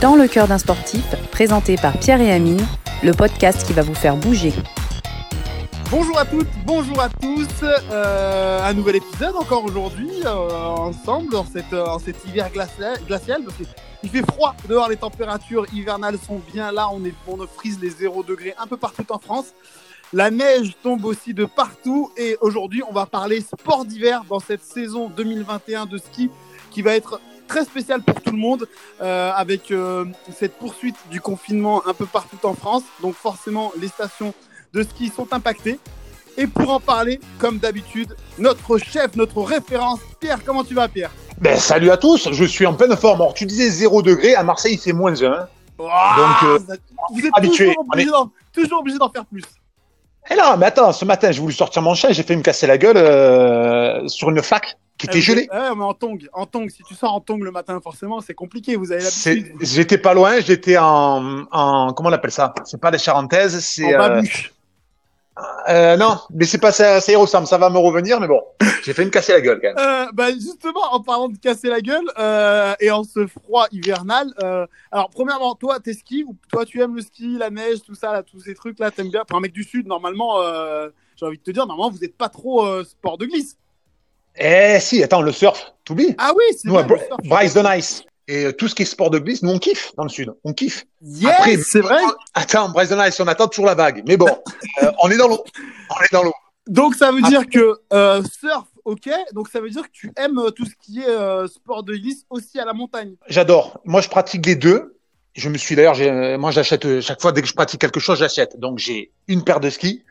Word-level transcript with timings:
Dans 0.00 0.14
le 0.14 0.28
cœur 0.28 0.46
d'un 0.46 0.58
sportif, 0.58 1.04
présenté 1.32 1.74
par 1.74 1.98
Pierre 1.98 2.20
et 2.20 2.30
Amine, 2.30 2.64
le 3.02 3.10
podcast 3.10 3.66
qui 3.66 3.72
va 3.72 3.82
vous 3.82 3.96
faire 3.96 4.14
bouger. 4.16 4.52
Bonjour 5.90 6.16
à 6.16 6.24
toutes, 6.24 6.46
bonjour 6.64 7.00
à 7.00 7.08
tous. 7.08 7.48
Euh, 7.64 8.62
un 8.62 8.74
nouvel 8.74 8.96
épisode 8.96 9.34
encore 9.34 9.64
aujourd'hui, 9.64 10.10
euh, 10.24 10.28
ensemble, 10.28 11.32
dans, 11.32 11.44
cette, 11.44 11.72
euh, 11.72 11.98
cet 12.04 12.24
hiver 12.24 12.48
glacial. 12.52 12.96
glacial 13.08 13.42
parce 13.42 13.56
il 14.04 14.08
fait 14.08 14.22
froid 14.22 14.54
dehors, 14.68 14.88
les 14.88 14.96
températures 14.96 15.66
hivernales 15.72 16.18
sont 16.24 16.40
bien 16.52 16.70
là. 16.70 16.88
On, 16.92 17.04
est, 17.04 17.14
on 17.26 17.44
frise 17.48 17.80
les 17.80 17.90
0 17.90 18.22
degrés 18.22 18.54
un 18.56 18.68
peu 18.68 18.76
partout 18.76 19.04
en 19.10 19.18
France. 19.18 19.46
La 20.12 20.30
neige 20.30 20.76
tombe 20.80 21.04
aussi 21.06 21.34
de 21.34 21.44
partout. 21.44 22.12
Et 22.16 22.36
aujourd'hui, 22.40 22.84
on 22.88 22.92
va 22.92 23.06
parler 23.06 23.40
sport 23.40 23.84
d'hiver 23.84 24.22
dans 24.28 24.38
cette 24.38 24.62
saison 24.62 25.08
2021 25.08 25.86
de 25.86 25.98
ski 25.98 26.30
qui 26.70 26.82
va 26.82 26.94
être 26.94 27.20
très 27.48 27.64
spéciale 27.64 28.02
pour 28.02 28.20
tout 28.20 28.30
le 28.30 28.38
monde 28.38 28.68
euh, 29.00 29.32
avec 29.34 29.72
euh, 29.72 30.04
cette 30.32 30.56
poursuite 30.58 30.96
du 31.10 31.20
confinement 31.20 31.82
un 31.86 31.94
peu 31.94 32.06
partout 32.06 32.38
en 32.44 32.54
France. 32.54 32.84
Donc 33.02 33.14
forcément, 33.14 33.72
les 33.80 33.88
stations 33.88 34.32
de 34.72 34.82
ski 34.82 35.08
sont 35.08 35.26
impactées. 35.32 35.80
Et 36.36 36.46
pour 36.46 36.70
en 36.70 36.78
parler, 36.78 37.18
comme 37.38 37.58
d'habitude, 37.58 38.14
notre 38.38 38.78
chef, 38.78 39.16
notre 39.16 39.42
référence, 39.42 39.98
Pierre, 40.20 40.38
comment 40.44 40.62
tu 40.62 40.74
vas 40.74 40.86
Pierre? 40.86 41.10
Ben, 41.40 41.58
Salut 41.58 41.90
à 41.90 41.96
tous, 41.96 42.28
je 42.30 42.44
suis 42.44 42.66
en 42.66 42.74
pleine 42.74 42.96
forme. 42.96 43.20
Alors 43.20 43.34
tu 43.34 43.44
disais 43.44 43.68
0 43.70 44.02
degré, 44.02 44.36
à 44.36 44.44
Marseille 44.44 44.74
il 44.74 44.78
fait 44.78 44.92
moins 44.92 45.20
1. 45.20 45.48
Donc, 45.78 45.88
euh, 46.44 46.58
vous 47.12 47.26
êtes 47.26 47.32
habitué. 47.34 47.74
toujours 48.52 48.80
obligé 48.80 48.98
d'en 48.98 49.10
faire 49.10 49.24
plus. 49.26 49.42
Et 50.30 50.34
là, 50.34 50.56
mais 50.56 50.66
attends, 50.66 50.92
ce 50.92 51.04
matin, 51.04 51.30
j'ai 51.30 51.40
voulu 51.40 51.54
sortir 51.54 51.82
mon 51.82 51.94
chien, 51.94 52.10
j'ai 52.12 52.22
fait 52.22 52.36
me 52.36 52.42
casser 52.42 52.66
la 52.66 52.78
gueule 52.78 52.96
euh, 52.96 54.06
sur 54.08 54.30
une 54.30 54.42
flaque 54.42 54.76
qui 54.98 55.06
était 55.06 55.18
eh, 55.18 55.22
gelée. 55.22 55.48
Ouais, 55.52 55.74
mais 55.76 55.84
en 55.84 55.94
tong, 55.94 56.18
en 56.32 56.44
tong, 56.44 56.68
si 56.68 56.82
tu 56.82 56.94
sors 56.94 57.14
en 57.14 57.20
tong 57.20 57.42
le 57.42 57.50
matin, 57.50 57.80
forcément, 57.82 58.20
c'est 58.20 58.34
compliqué. 58.34 58.76
Vous 58.76 58.92
avez 58.92 59.02
l'habitude. 59.02 59.54
J'étais 59.60 59.98
pas 59.98 60.12
loin, 60.12 60.40
j'étais 60.40 60.76
en, 60.76 61.44
en, 61.50 61.92
comment 61.92 62.10
on 62.10 62.12
appelle 62.12 62.32
ça? 62.32 62.52
C'est 62.64 62.80
pas 62.80 62.90
des 62.90 62.98
charentaises, 62.98 63.58
c'est. 63.60 63.96
En 63.96 64.00
euh, 64.00 64.22
euh, 65.68 65.96
non, 65.96 66.18
mais 66.30 66.46
c'est 66.46 66.58
pas 66.58 66.72
ça, 66.72 67.00
ça 67.00 67.12
y 67.12 67.16
ressemble, 67.16 67.46
ça 67.46 67.58
va 67.58 67.70
me 67.70 67.78
revenir, 67.78 68.20
mais 68.20 68.26
bon, 68.26 68.42
j'ai 68.84 68.92
fait 68.92 69.04
me 69.04 69.10
casser 69.10 69.32
la 69.32 69.40
gueule 69.40 69.60
quand 69.60 69.74
même. 69.74 69.76
Euh, 69.78 70.06
bah 70.12 70.32
justement, 70.32 70.92
en 70.92 71.00
parlant 71.02 71.28
de 71.28 71.36
casser 71.36 71.68
la 71.68 71.80
gueule 71.80 72.10
euh, 72.18 72.74
et 72.80 72.90
en 72.90 73.04
ce 73.04 73.26
froid 73.26 73.66
hivernal, 73.70 74.32
alors 74.90 75.10
premièrement, 75.10 75.54
toi, 75.54 75.78
t'es 75.80 75.92
ski 75.92 76.24
ou 76.26 76.36
toi 76.50 76.64
tu 76.64 76.80
aimes 76.80 76.96
le 76.96 77.02
ski, 77.02 77.36
la 77.38 77.50
neige, 77.50 77.82
tout 77.82 77.94
ça, 77.94 78.12
là, 78.12 78.22
tous 78.22 78.40
ces 78.40 78.54
trucs 78.54 78.78
là, 78.78 78.90
t'aimes 78.90 79.10
bien. 79.10 79.24
Pour 79.26 79.38
un 79.38 79.40
mec 79.40 79.52
du 79.52 79.64
sud, 79.64 79.86
normalement, 79.86 80.40
j'ai 81.16 81.26
envie 81.26 81.38
de 81.38 81.42
te 81.42 81.50
dire, 81.50 81.66
normalement, 81.66 81.90
vous 81.90 82.04
êtes 82.04 82.16
pas 82.16 82.28
trop 82.28 82.82
sport 82.84 83.18
de 83.18 83.26
glisse. 83.26 83.56
Eh 84.36 84.78
si, 84.80 85.02
attends, 85.02 85.22
le 85.22 85.32
surf, 85.32 85.74
t'oublies 85.84 86.14
Ah 86.18 86.32
oui, 86.36 86.44
c'est 86.56 86.68
vrai. 86.68 86.86
Bryce 87.24 87.54
the 87.54 87.64
Nice. 87.64 88.04
Et 88.28 88.44
euh, 88.44 88.52
tout 88.52 88.68
ce 88.68 88.74
qui 88.74 88.82
est 88.82 88.84
sport 88.84 89.08
de 89.08 89.18
glisse, 89.18 89.42
nous 89.42 89.50
on 89.50 89.58
kiffe 89.58 89.92
dans 89.96 90.02
le 90.02 90.10
sud, 90.10 90.30
on 90.44 90.52
kiffe. 90.52 90.84
Yes, 91.02 91.66
c'est 91.66 91.80
vrai. 91.80 92.00
Attends, 92.34 92.68
Bryson 92.68 93.02
Ice, 93.02 93.18
on 93.20 93.26
attend 93.26 93.48
toujours 93.48 93.64
la 93.64 93.74
vague? 93.74 94.02
Mais 94.06 94.18
bon, 94.18 94.28
euh, 94.82 94.92
on 95.02 95.10
est 95.10 95.16
dans 95.16 95.28
l'eau. 95.28 95.42
On 95.90 96.02
est 96.02 96.12
dans 96.12 96.22
l'eau. 96.22 96.34
Donc 96.66 96.94
ça 96.94 97.10
veut 97.10 97.22
dire 97.22 97.48
que 97.48 97.80
euh, 97.94 98.22
surf, 98.22 98.66
ok. 98.84 99.08
Donc 99.32 99.48
ça 99.48 99.60
veut 99.60 99.70
dire 99.70 99.82
que 99.82 99.92
tu 99.92 100.12
aimes 100.16 100.42
tout 100.54 100.66
ce 100.66 100.74
qui 100.78 101.00
est 101.00 101.48
sport 101.48 101.82
de 101.82 101.94
glisse 101.94 102.26
aussi 102.28 102.60
à 102.60 102.66
la 102.66 102.74
montagne. 102.74 103.14
J'adore. 103.28 103.80
Moi, 103.86 104.02
je 104.02 104.10
pratique 104.10 104.44
les 104.44 104.56
deux. 104.56 104.94
Je 105.34 105.48
me 105.48 105.56
suis 105.56 105.74
d'ailleurs, 105.74 106.38
moi, 106.38 106.50
j'achète 106.50 107.00
chaque 107.00 107.22
fois 107.22 107.32
dès 107.32 107.40
que 107.40 107.48
je 107.48 107.54
pratique 107.54 107.80
quelque 107.80 108.00
chose, 108.00 108.18
j'achète. 108.18 108.60
Donc 108.60 108.78
j'ai 108.78 109.10
une 109.26 109.42
paire 109.42 109.60
de 109.60 109.70
skis 109.70 110.04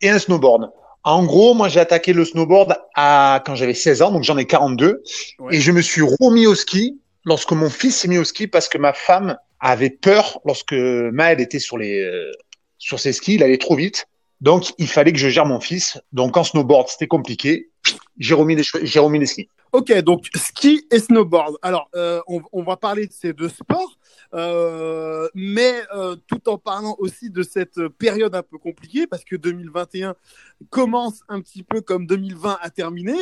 et 0.00 0.10
un 0.10 0.18
snowboard. 0.18 0.72
En 1.04 1.24
gros, 1.24 1.54
moi, 1.54 1.68
j'ai 1.68 1.78
attaqué 1.78 2.12
le 2.12 2.24
snowboard 2.24 2.76
à 2.96 3.40
quand 3.46 3.54
j'avais 3.54 3.74
16 3.74 4.02
ans, 4.02 4.10
donc 4.10 4.24
j'en 4.24 4.36
ai 4.36 4.46
42, 4.46 5.02
et 5.50 5.60
je 5.60 5.70
me 5.70 5.80
suis 5.80 6.02
remis 6.02 6.46
au 6.48 6.56
ski 6.56 6.98
lorsque 7.24 7.52
mon 7.52 7.70
fils 7.70 7.96
s'est 7.96 8.08
mis 8.08 8.18
au 8.18 8.24
ski 8.24 8.46
parce 8.46 8.68
que 8.68 8.78
ma 8.78 8.92
femme 8.92 9.36
avait 9.60 9.90
peur 9.90 10.40
lorsque 10.44 10.72
Maël 10.72 11.40
était 11.40 11.58
sur 11.58 11.78
les 11.78 12.00
euh, 12.00 12.30
sur 12.78 13.00
ses 13.00 13.12
skis, 13.12 13.34
il 13.34 13.42
allait 13.42 13.58
trop 13.58 13.76
vite. 13.76 14.06
Donc 14.40 14.72
il 14.78 14.88
fallait 14.88 15.12
que 15.12 15.18
je 15.18 15.28
gère 15.28 15.46
mon 15.46 15.60
fils. 15.60 16.00
Donc 16.12 16.36
en 16.36 16.44
snowboard, 16.44 16.88
c'était 16.88 17.08
compliqué. 17.08 17.70
Les 19.18 19.26
skis. 19.26 19.48
Ok, 19.72 19.92
donc 20.00 20.28
ski 20.34 20.86
et 20.90 20.98
snowboard. 20.98 21.58
Alors, 21.60 21.90
euh, 21.94 22.22
on, 22.26 22.62
va 22.62 22.78
parler 22.78 23.06
de 23.06 23.12
ces 23.12 23.34
deux 23.34 23.50
sports, 23.50 23.98
euh, 24.32 25.28
mais 25.34 25.82
euh, 25.94 26.16
tout 26.26 26.48
en 26.48 26.56
parlant 26.56 26.96
aussi 26.98 27.28
de 27.28 27.42
cette 27.42 27.86
période 27.98 28.34
un 28.34 28.42
peu 28.42 28.56
compliquée, 28.56 29.06
parce 29.06 29.24
que 29.24 29.36
2021 29.36 30.14
commence 30.70 31.20
un 31.28 31.42
petit 31.42 31.62
peu 31.62 31.82
comme 31.82 32.06
2020 32.06 32.58
a 32.62 32.70
terminé, 32.70 33.14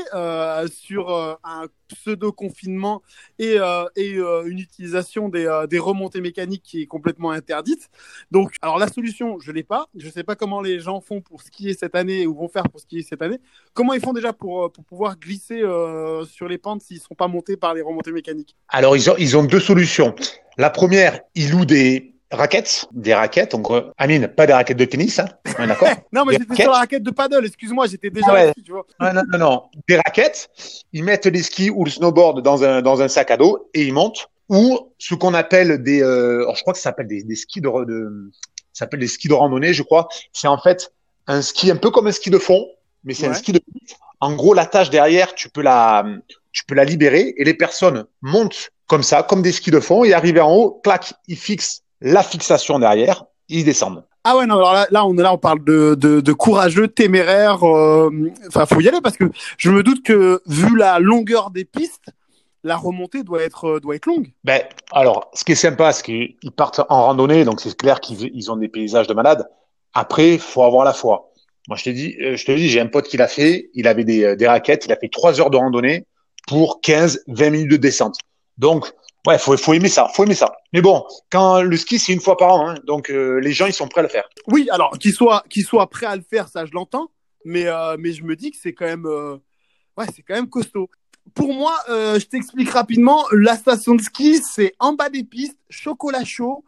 sur 0.70 1.10
un 1.42 1.66
pseudo-confinement 1.88 3.02
et, 3.38 3.56
et 3.96 4.10
une 4.12 4.58
utilisation 4.58 5.28
des, 5.28 5.64
des, 5.68 5.78
remontées 5.78 6.20
mécaniques 6.20 6.62
qui 6.62 6.82
est 6.82 6.86
complètement 6.86 7.32
interdite. 7.32 7.90
Donc, 8.30 8.54
alors 8.62 8.78
la 8.78 8.88
solution, 8.88 9.38
je 9.40 9.50
l'ai 9.50 9.64
pas. 9.64 9.88
Je 9.96 10.08
sais 10.08 10.24
pas 10.24 10.36
comment 10.36 10.60
les 10.60 10.78
gens 10.80 11.00
font 11.00 11.20
pour 11.20 11.42
skier 11.42 11.74
cette 11.74 11.94
année 11.94 12.26
ou 12.26 12.34
vont 12.34 12.48
faire 12.48 12.68
pour 12.68 12.80
skier 12.80 13.02
cette 13.02 13.22
année. 13.22 13.38
Comment 13.74 13.92
ils 13.94 14.00
font 14.00 14.12
déjà 14.12 14.32
pour, 14.32 14.55
pour 14.74 14.84
pouvoir 14.84 15.18
glisser 15.18 15.62
sur 16.30 16.48
les 16.48 16.58
pentes 16.58 16.82
s'ils 16.82 16.98
ne 16.98 17.02
sont 17.02 17.14
pas 17.14 17.28
montés 17.28 17.56
par 17.56 17.74
les 17.74 17.82
remontées 17.82 18.12
mécaniques 18.12 18.56
Alors, 18.68 18.96
ils 18.96 19.10
ont, 19.10 19.14
ils 19.18 19.36
ont 19.36 19.44
deux 19.44 19.60
solutions. 19.60 20.14
La 20.58 20.70
première, 20.70 21.20
ils 21.34 21.50
louent 21.50 21.66
des, 21.66 22.16
raquettes, 22.30 22.86
des 22.92 23.14
raquettes. 23.14 23.52
Donc, 23.52 23.70
euh, 23.70 23.90
Amine, 23.98 24.28
pas 24.28 24.46
des 24.46 24.52
raquettes 24.52 24.76
de 24.76 24.84
tennis, 24.84 25.18
hein 25.18 25.26
d'accord 25.66 25.88
Non, 26.12 26.24
mais 26.24 26.34
j'étais 26.38 26.62
sur 26.62 26.72
la 26.72 26.78
raquette 26.78 27.02
de 27.02 27.10
paddle, 27.10 27.44
excuse-moi, 27.44 27.86
j'étais 27.86 28.10
déjà 28.10 28.32
ouais. 28.32 28.52
tu 28.64 28.72
vois. 28.72 28.86
Non, 29.00 29.12
non, 29.12 29.22
non, 29.32 29.38
non, 29.38 29.62
des 29.88 29.96
raquettes. 29.96 30.50
Ils 30.92 31.04
mettent 31.04 31.26
les 31.26 31.42
skis 31.42 31.70
ou 31.70 31.84
le 31.84 31.90
snowboard 31.90 32.42
dans 32.42 32.64
un, 32.64 32.82
dans 32.82 33.02
un 33.02 33.08
sac 33.08 33.30
à 33.30 33.36
dos 33.36 33.68
et 33.74 33.82
ils 33.84 33.92
montent. 33.92 34.28
Ou 34.48 34.92
ce 34.98 35.14
qu'on 35.14 35.34
appelle 35.34 35.82
des, 35.82 36.02
euh, 36.02 36.46
je 36.54 36.60
crois 36.60 36.72
que 36.72 36.78
ça 36.78 36.84
s'appelle 36.84 37.08
des, 37.08 37.24
des 37.24 37.34
skis 37.34 37.60
de, 37.60 37.84
de 37.84 38.30
ça 38.72 38.84
s'appelle 38.84 39.00
des 39.00 39.08
skis 39.08 39.28
de 39.28 39.34
randonnée, 39.34 39.72
je 39.72 39.82
crois. 39.82 40.08
C'est 40.32 40.46
en 40.46 40.58
fait 40.58 40.92
un 41.26 41.42
ski 41.42 41.70
un 41.70 41.76
peu 41.76 41.90
comme 41.90 42.06
un 42.06 42.12
ski 42.12 42.30
de 42.30 42.38
fond, 42.38 42.64
mais 43.02 43.14
c'est 43.14 43.26
un 43.26 43.34
ski 43.34 43.52
de 43.52 43.60
en 44.20 44.34
gros, 44.34 44.54
la 44.54 44.66
tâche 44.66 44.90
derrière, 44.90 45.34
tu 45.34 45.48
peux 45.48 45.62
la, 45.62 46.04
tu 46.52 46.64
peux 46.64 46.74
la 46.74 46.84
libérer 46.84 47.34
et 47.36 47.44
les 47.44 47.54
personnes 47.54 48.06
montent 48.22 48.70
comme 48.86 49.02
ça, 49.02 49.22
comme 49.22 49.42
des 49.42 49.52
skis 49.52 49.70
de 49.70 49.80
fond 49.80 50.04
et 50.04 50.14
arrivent 50.14 50.40
en 50.40 50.54
haut, 50.54 50.80
clac, 50.82 51.14
ils 51.28 51.36
fixent 51.36 51.82
la 52.00 52.22
fixation 52.22 52.78
derrière, 52.78 53.24
ils 53.48 53.64
descendent. 53.64 54.04
Ah 54.24 54.36
ouais, 54.36 54.46
non, 54.46 54.56
alors 54.56 54.72
là, 54.72 54.86
là 54.90 55.06
on 55.06 55.12
là, 55.12 55.32
on 55.32 55.38
parle 55.38 55.62
de, 55.64 55.94
de, 55.94 56.20
de 56.20 56.32
courageux, 56.32 56.88
téméraires. 56.88 57.64
Euh, 57.64 58.10
enfin, 58.48 58.66
faut 58.66 58.80
y 58.80 58.88
aller 58.88 59.00
parce 59.00 59.16
que 59.16 59.30
je 59.56 59.70
me 59.70 59.82
doute 59.84 60.02
que 60.02 60.42
vu 60.46 60.76
la 60.76 60.98
longueur 60.98 61.50
des 61.50 61.64
pistes, 61.64 62.10
la 62.64 62.76
remontée 62.76 63.22
doit 63.22 63.42
être, 63.42 63.66
euh, 63.66 63.80
doit 63.80 63.94
être 63.94 64.06
longue. 64.06 64.32
Ben, 64.42 64.62
alors, 64.90 65.30
ce 65.32 65.44
qui 65.44 65.52
est 65.52 65.56
sympa, 65.56 65.92
c'est 65.92 66.02
qu'ils 66.02 66.52
partent 66.56 66.80
en 66.88 67.04
randonnée, 67.04 67.44
donc 67.44 67.60
c'est 67.60 67.76
clair 67.76 68.00
qu'ils 68.00 68.50
ont 68.50 68.56
des 68.56 68.68
paysages 68.68 69.06
de 69.06 69.14
malades. 69.14 69.48
Après, 69.94 70.38
faut 70.38 70.64
avoir 70.64 70.84
la 70.84 70.92
foi. 70.92 71.25
Moi, 71.68 71.76
je 71.76 71.84
te 71.84 71.90
dis, 71.90 72.16
euh, 72.20 72.36
je 72.36 72.44
te 72.44 72.52
dis, 72.52 72.68
j'ai 72.68 72.80
un 72.80 72.86
pote 72.86 73.08
qui 73.08 73.16
l'a 73.16 73.28
fait. 73.28 73.70
Il 73.74 73.86
avait 73.88 74.04
des, 74.04 74.36
des 74.36 74.46
raquettes. 74.46 74.86
Il 74.86 74.92
a 74.92 74.96
fait 74.96 75.08
trois 75.08 75.40
heures 75.40 75.50
de 75.50 75.56
randonnée 75.56 76.06
pour 76.46 76.80
15, 76.80 77.24
20 77.26 77.50
minutes 77.50 77.70
de 77.70 77.76
descente. 77.76 78.16
Donc, 78.58 78.92
Ouais, 79.26 79.38
faut, 79.38 79.56
faut 79.56 79.72
aimer 79.74 79.88
ça, 79.88 80.08
faut 80.14 80.24
aimer 80.24 80.36
ça. 80.36 80.52
Mais 80.72 80.80
bon, 80.80 81.04
quand 81.30 81.60
le 81.60 81.76
ski 81.76 81.98
c'est 81.98 82.12
une 82.12 82.20
fois 82.20 82.36
par 82.36 82.54
an, 82.54 82.70
hein, 82.70 82.74
donc 82.84 83.10
euh, 83.10 83.40
les 83.40 83.52
gens 83.52 83.66
ils 83.66 83.72
sont 83.72 83.88
prêts 83.88 84.00
à 84.00 84.02
le 84.02 84.08
faire. 84.08 84.28
Oui, 84.46 84.68
alors 84.70 84.96
qu'ils 84.98 85.12
soient 85.12 85.42
qu'ils 85.50 85.64
soient 85.64 85.90
prêts 85.90 86.06
à 86.06 86.14
le 86.14 86.22
faire, 86.22 86.48
ça 86.48 86.64
je 86.64 86.70
l'entends, 86.72 87.10
mais 87.44 87.66
euh, 87.66 87.96
mais 87.98 88.12
je 88.12 88.22
me 88.22 88.36
dis 88.36 88.52
que 88.52 88.56
c'est 88.56 88.72
quand 88.72 88.84
même 88.84 89.06
euh, 89.06 89.36
ouais 89.98 90.06
c'est 90.14 90.22
quand 90.22 90.34
même 90.34 90.48
costaud. 90.48 90.88
Pour 91.34 91.52
moi, 91.52 91.74
je 91.88 92.24
t'explique 92.24 92.70
rapidement. 92.70 93.24
La 93.32 93.56
station 93.56 93.96
de 93.96 94.00
ski 94.00 94.40
c'est 94.48 94.74
en 94.78 94.92
bas 94.92 95.10
des 95.10 95.24
pistes, 95.24 95.58
chocolat 95.68 96.24
chaud. 96.24 96.64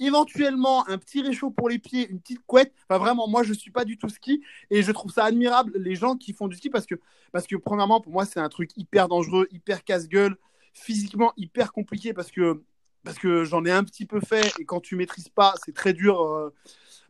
Éventuellement 0.00 0.88
un 0.88 0.98
petit 0.98 1.22
réchaud 1.22 1.50
pour 1.50 1.68
les 1.68 1.78
pieds, 1.78 2.08
une 2.08 2.20
petite 2.20 2.40
couette. 2.46 2.72
Enfin 2.88 2.98
vraiment, 2.98 3.28
moi 3.28 3.42
je 3.42 3.52
suis 3.52 3.70
pas 3.70 3.84
du 3.84 3.96
tout 3.98 4.08
ski 4.08 4.42
et 4.70 4.82
je 4.82 4.92
trouve 4.92 5.12
ça 5.12 5.24
admirable 5.24 5.72
les 5.76 5.94
gens 5.94 6.16
qui 6.16 6.32
font 6.32 6.48
du 6.48 6.56
ski 6.56 6.70
parce 6.70 6.86
que 6.86 6.96
parce 7.30 7.46
que 7.46 7.56
premièrement 7.56 8.00
pour 8.00 8.12
moi 8.12 8.24
c'est 8.24 8.40
un 8.40 8.48
truc 8.48 8.70
hyper 8.76 9.08
dangereux, 9.08 9.46
hyper 9.52 9.84
casse-gueule 9.84 10.36
physiquement 10.72 11.32
hyper 11.36 11.72
compliqué 11.72 12.12
parce 12.12 12.30
que, 12.30 12.62
parce 13.04 13.18
que 13.18 13.44
j'en 13.44 13.64
ai 13.64 13.70
un 13.70 13.84
petit 13.84 14.06
peu 14.06 14.20
fait 14.20 14.52
et 14.58 14.64
quand 14.64 14.80
tu 14.80 14.96
maîtrises 14.96 15.28
pas, 15.28 15.54
c'est 15.64 15.74
très 15.74 15.92
dur 15.92 16.22
euh, 16.22 16.52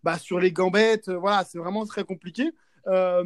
bah, 0.03 0.19
sur 0.19 0.39
les 0.39 0.53
gambettes. 0.53 1.09
Euh, 1.09 1.19
voilà, 1.19 1.45
c'est 1.45 1.59
vraiment 1.59 1.87
très 1.87 2.05
compliqué. 2.05 2.51
Euh, 2.89 3.25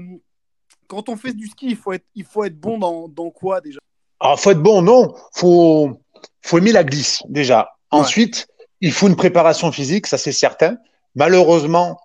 quand 0.86 1.08
on 1.08 1.16
fait 1.16 1.32
du 1.32 1.46
ski, 1.46 1.66
il 1.70 1.76
faut 1.76 1.92
être, 1.92 2.06
il 2.14 2.24
faut 2.24 2.44
être 2.44 2.58
bon 2.58 2.78
dans, 2.78 3.08
dans 3.08 3.30
quoi 3.30 3.60
déjà? 3.60 3.80
Alors, 4.20 4.34
ah, 4.34 4.36
faut 4.36 4.50
être 4.50 4.62
bon, 4.62 4.82
non. 4.82 5.14
Faut, 5.32 6.00
faut 6.42 6.58
aimer 6.58 6.72
la 6.72 6.84
glisse 6.84 7.22
déjà. 7.28 7.76
Ensuite, 7.90 8.48
il 8.80 8.92
faut 8.92 9.08
une 9.08 9.16
préparation 9.16 9.72
physique, 9.72 10.06
ça 10.06 10.18
c'est 10.18 10.32
certain. 10.32 10.76
Malheureusement, 11.14 11.98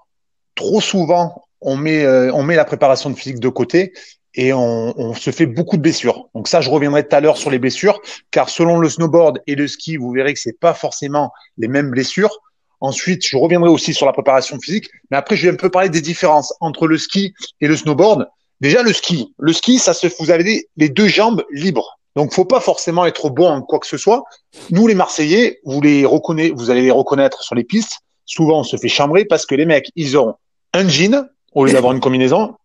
trop 0.56 0.82
souvent, 0.82 1.44
on 1.60 1.76
met, 1.76 2.08
on 2.32 2.44
met 2.44 2.56
la 2.56 2.66
préparation 2.66 3.10
de 3.10 3.16
physique 3.16 3.40
de 3.40 3.50
côté 3.50 3.94
et 4.34 4.54
on, 4.54 4.98
on, 4.98 5.14
se 5.14 5.32
fait 5.32 5.46
beaucoup 5.46 5.78
de 5.78 5.82
blessures. 5.82 6.30
Donc 6.34 6.48
ça, 6.48 6.62
je 6.62 6.70
reviendrai 6.70 7.08
tout 7.08 7.16
à 7.16 7.20
l'heure 7.20 7.38
sur 7.38 7.50
les 7.50 7.60
blessures, 7.60 8.00
car 8.32 8.50
selon 8.50 8.80
le 8.80 8.90
snowboard 8.90 9.40
et 9.46 9.56
le 9.56 9.68
ski, 9.68 9.98
vous 9.98 10.12
verrez 10.12 10.34
que 10.34 10.40
c'est 10.40 10.58
pas 10.58 10.74
forcément 10.74 11.32
les 11.58 11.68
mêmes 11.68 11.92
blessures. 11.92 12.40
Ensuite, 12.80 13.26
je 13.28 13.38
reviendrai 13.38 13.70
aussi 13.70 13.94
sur 13.94 14.06
la 14.06 14.14
préparation 14.14 14.60
physique, 14.60 14.90
mais 15.12 15.18
après, 15.18 15.36
je 15.36 15.46
vais 15.46 15.54
un 15.54 15.58
peu 15.58 15.70
parler 15.70 15.90
des 15.90 16.02
différences 16.02 16.54
entre 16.62 16.88
le 16.88 16.98
ski 16.98 17.34
et 17.60 17.68
le 17.68 17.76
snowboard. 17.76 18.28
Déjà, 18.60 18.82
le 18.82 18.94
ski. 18.94 19.34
Le 19.38 19.54
ski, 19.54 19.78
ça 19.78 19.94
se, 19.94 20.08
vous 20.20 20.32
avez 20.32 20.68
les 20.78 20.90
deux 20.90 21.08
jambes 21.08 21.44
libres. 21.52 22.00
Donc, 22.16 22.34
faut 22.34 22.46
pas 22.46 22.60
forcément 22.60 23.06
être 23.06 23.30
bon 23.30 23.48
en 23.48 23.62
quoi 23.62 23.80
que 23.80 23.88
ce 23.88 23.98
soit. 23.98 24.24
Nous, 24.70 24.88
les 24.88 24.96
Marseillais, 24.96 25.60
vous 25.64 25.82
les 25.82 26.06
reconnaissez, 26.06 26.52
vous 26.52 26.70
allez 26.70 26.82
les 26.82 26.92
reconnaître 26.92 27.44
sur 27.44 27.56
les 27.56 27.64
pistes. 27.64 28.00
Souvent, 28.26 28.60
on 28.60 28.64
se 28.64 28.78
fait 28.78 28.90
chambrer 28.90 29.26
parce 29.26 29.46
que 29.46 29.56
les 29.56 29.66
mecs, 29.66 29.92
ils 29.96 30.18
ont 30.18 30.36
un 30.74 30.88
jean 30.88 31.28
au 31.54 31.66
lieu 31.66 31.74
d'avoir 31.74 31.94
une 31.94 32.00
combinaison. 32.00 32.56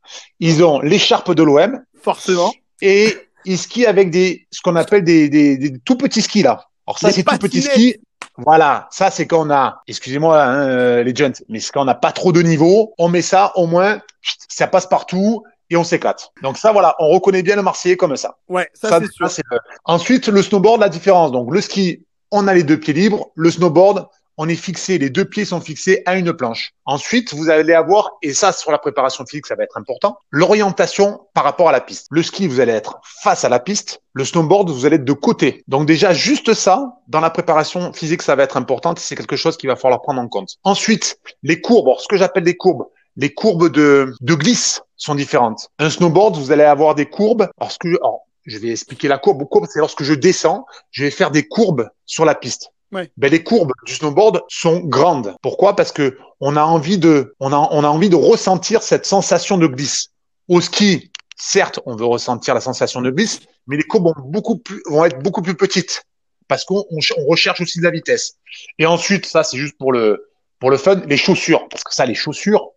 Ils 0.41 0.65
ont 0.65 0.81
l'écharpe 0.81 1.33
de 1.33 1.43
l'OM. 1.43 1.83
Forcément. 2.03 2.53
Et 2.83 3.17
ils 3.45 3.59
skient 3.59 3.87
avec 3.87 4.11
des, 4.11 4.47
ce 4.51 4.61
qu'on 4.61 4.77
appelle 4.77 5.05
des, 5.05 5.29
des, 5.29 5.57
des, 5.57 5.79
tout 5.79 5.97
petits 5.97 6.23
skis 6.23 6.43
là. 6.43 6.67
Alors 6.87 6.99
ça, 6.99 7.11
c'est 7.11 7.23
tout 7.23 7.39
petits 7.39 7.61
patinettes. 7.61 7.73
skis. 7.73 7.97
Voilà, 8.39 8.87
ça 8.91 9.11
c'est 9.11 9.27
quand 9.27 9.47
on 9.47 9.51
a, 9.51 9.81
excusez-moi 9.89 10.43
hein, 10.43 10.69
euh, 10.69 11.03
les 11.03 11.15
gents, 11.15 11.33
mais 11.49 11.59
c'est 11.59 11.73
quand 11.73 11.83
on 11.83 11.87
n'a 11.87 11.95
pas 11.95 12.13
trop 12.13 12.33
de 12.33 12.43
niveau, 12.43 12.93
on 12.99 13.09
met 13.09 13.23
ça 13.23 13.53
au 13.55 13.67
moins, 13.67 14.03
ça 14.49 14.67
passe 14.67 14.87
partout 14.87 15.43
et 15.71 15.77
on 15.77 15.85
s'éclate. 15.85 16.31
Donc 16.43 16.59
ça 16.59 16.73
voilà, 16.73 16.95
on 16.99 17.09
reconnaît 17.09 17.43
bien 17.43 17.57
le 17.57 17.63
Marseillais 17.63 17.97
comme 17.97 18.17
ça. 18.17 18.37
Ouais, 18.49 18.69
ça, 18.75 18.89
Ça, 18.89 19.01
c'est 19.01 19.11
sûr. 19.13 19.29
ça, 19.29 19.35
c'est 19.37 19.43
le- 19.51 19.59
Ensuite, 19.85 20.29
le 20.29 20.43
snowboard, 20.43 20.81
la 20.81 20.89
différence. 20.89 21.33
Donc, 21.33 21.53
le 21.53 21.61
ski, 21.61 22.05
on 22.31 22.47
a 22.49 22.55
les 22.55 22.63
deux 22.65 22.79
pieds 22.79 22.95
libres. 22.95 23.29
Le 23.35 23.51
snowboard, 23.51 24.07
on 24.39 24.49
est 24.51 24.55
fixé, 24.55 24.99
les 24.99 25.09
deux 25.09 25.25
pieds 25.25 25.47
sont 25.47 25.61
fixés 25.63 26.03
à 26.05 26.15
une 26.17 26.33
planche. 26.35 26.73
Ensuite, 26.85 27.33
vous 27.33 27.49
allez 27.49 27.73
avoir, 27.73 28.11
et 28.21 28.35
ça, 28.35 28.53
sur 28.53 28.71
la 28.71 28.79
préparation 28.79 29.25
physique, 29.25 29.47
ça 29.47 29.55
va 29.55 29.65
être 29.65 29.79
important, 29.79 30.19
l'orientation 30.31 31.21
par 31.35 31.45
rapport 31.45 31.69
à 31.69 31.73
la 31.73 31.81
piste. 31.81 32.07
Le 32.11 32.23
ski, 32.23 32.47
vous 32.47 32.61
allez 32.61 32.73
être 32.73 32.99
face 33.23 33.45
à 33.45 33.49
la 33.49 33.61
piste. 33.61 34.01
Le 34.13 34.25
snowboard, 34.25 34.71
vous 34.71 34.85
allez 34.87 34.97
être 34.97 35.05
de 35.05 35.13
côté. 35.13 35.65
Donc, 35.69 35.87
déjà, 35.87 36.13
juste 36.13 36.53
ça, 36.55 36.99
dans 37.09 37.21
la 37.21 37.31
préparation 37.31 37.93
physique, 37.93 38.23
ça 38.23 38.35
va 38.35 38.43
être 38.43 38.57
important. 38.57 38.95
C'est 38.99 39.17
quelque 39.17 39.37
chose 39.37 39.57
qu'il 39.57 39.69
va 39.71 39.77
falloir 39.77 40.03
prendre 40.03 40.21
en 40.21 40.29
compte. 40.29 40.57
Ensuite, 40.65 41.19
les 41.43 41.61
courbes. 41.61 41.89
Alors, 41.89 42.01
ce 42.01 42.09
que 42.09 42.17
j'appelle 42.17 42.45
des 42.45 42.57
courbes, 42.57 42.85
les 43.17 43.33
courbes 43.33 43.71
de, 43.71 44.15
de 44.21 44.35
glisse 44.35 44.83
sont 44.97 45.15
différentes. 45.15 45.71
Un 45.79 45.91
snowboard, 45.91 46.37
vous 46.37 46.53
allez 46.53 46.65
avoir 46.65 46.95
des 46.95 47.07
courbes. 47.07 47.49
Alors, 47.59 47.73
ce 47.73 47.79
que 47.79 47.91
je, 47.91 47.97
alors, 47.97 48.27
je 48.45 48.59
vais 48.59 48.71
expliquer 48.71 49.09
la 49.09 49.19
courbe. 49.19 49.45
Courbe, 49.49 49.67
c'est 49.69 49.79
lorsque 49.79 50.03
je 50.03 50.15
descends, 50.15 50.67
je 50.91 51.05
vais 51.05 51.11
faire 51.11 51.31
des 51.31 51.47
courbes 51.47 51.89
sur 52.05 52.25
la 52.25 52.35
piste. 52.35 52.71
Ouais. 52.93 53.11
Ben, 53.17 53.31
les 53.31 53.43
courbes 53.43 53.73
du 53.85 53.95
snowboard 53.95 54.43
sont 54.49 54.81
grandes. 54.81 55.35
Pourquoi? 55.43 55.75
Parce 55.75 55.93
que 55.93 56.19
on 56.41 56.57
a 56.57 56.63
envie 56.63 56.99
de, 56.99 57.35
on 57.41 57.53
a, 57.53 57.69
on 57.73 57.83
a 57.83 57.89
envie 57.89 58.11
de 58.11 58.17
ressentir 58.17 58.83
cette 58.83 59.07
sensation 59.07 59.59
de 59.59 59.67
glisse. 59.67 60.09
Au 60.49 60.61
ski, 60.61 61.11
certes, 61.37 61.81
on 61.87 61.97
veut 61.97 62.05
ressentir 62.05 62.55
la 62.55 62.61
sensation 62.61 63.01
de 63.01 63.11
glisse, 63.11 63.41
mais 63.67 63.77
les 63.77 63.83
courbes 63.83 64.07
vont 64.07 64.23
beaucoup 64.25 64.59
plus, 64.59 64.81
vont 64.87 65.05
être 65.05 65.19
beaucoup 65.21 65.43
plus 65.43 65.57
petites 65.57 66.03
parce 66.49 66.65
qu'on 66.65 66.85
on 66.91 67.25
recherche 67.27 67.61
aussi 67.61 67.79
de 67.79 67.85
la 67.85 67.91
vitesse. 67.91 68.37
Et 68.79 68.87
ensuite, 68.87 69.27
ça, 69.27 69.43
c'est 69.43 69.57
juste 69.57 69.77
pour 69.79 69.93
le, 69.93 70.31
pour 70.61 70.71
le 70.71 70.77
fun, 70.77 71.03
les 71.07 71.17
chaussures. 71.17 71.69
Parce 71.69 71.83
que 71.83 71.93
ça, 71.93 72.07
les 72.07 72.15
chaussures, 72.15 72.71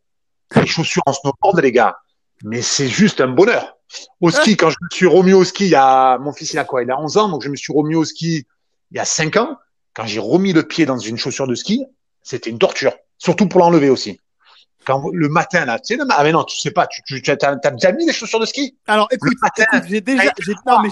les 0.56 0.68
chaussures 0.68 1.04
en 1.06 1.14
snowboard, 1.14 1.60
les 1.62 1.72
gars, 1.72 1.98
mais 2.44 2.62
c'est 2.62 2.88
juste 2.88 3.22
un 3.22 3.28
bonheur. 3.28 3.78
Au 4.22 4.30
ski, 4.30 4.56
quand 4.56 4.70
je 4.70 4.78
me 4.82 4.88
suis 4.92 5.08
remis 5.08 5.34
au 5.34 5.44
ski, 5.44 5.66
il 5.66 5.72
y 5.72 5.76
a, 5.76 6.18
mon 6.20 6.32
fils, 6.32 6.54
il 6.54 6.60
a 6.60 6.64
quoi? 6.64 6.84
Il 6.84 6.92
a 6.92 7.00
11 7.00 7.18
ans, 7.18 7.30
donc 7.30 7.44
je 7.44 7.50
me 7.50 7.56
suis 7.56 7.74
remis 7.74 7.96
au 7.96 8.06
ski 8.06 8.46
il 8.92 8.98
y 8.98 9.00
a 9.00 9.06
5 9.06 9.38
ans. 9.38 9.58
Quand 9.94 10.06
j'ai 10.06 10.20
remis 10.20 10.54
le 10.54 10.64
pied 10.64 10.86
dans 10.86 10.98
une 10.98 11.18
chaussure 11.18 11.48
de 11.48 11.56
ski, 11.56 11.86
c'était 12.22 12.50
une 12.50 12.60
torture. 12.60 12.94
Surtout 13.18 13.48
pour 13.48 13.60
l'enlever 13.60 13.90
aussi. 13.90 14.20
Quand 14.86 15.04
le 15.12 15.28
matin, 15.30 15.66
là, 15.66 15.80
tu 15.80 15.96
sais, 15.96 15.98
le 15.98 16.06
ah, 16.10 16.24
mais 16.24 16.32
non, 16.32 16.44
tu 16.44 16.58
sais 16.58 16.72
pas, 16.72 16.88
tu, 16.88 17.02
tu, 17.04 17.22
tu 17.22 17.32
as, 17.32 17.36
t'as 17.36 17.72
déjà 17.72 17.92
mis 17.92 18.06
des 18.06 18.14
chaussures 18.14 18.40
de 18.40 18.46
ski? 18.46 18.78
Alors, 18.88 19.08
écoute, 19.12 19.34
j'ai 19.88 20.02
déjà, 20.02 20.32
j'ai, 20.40 20.54
mais 20.82 20.90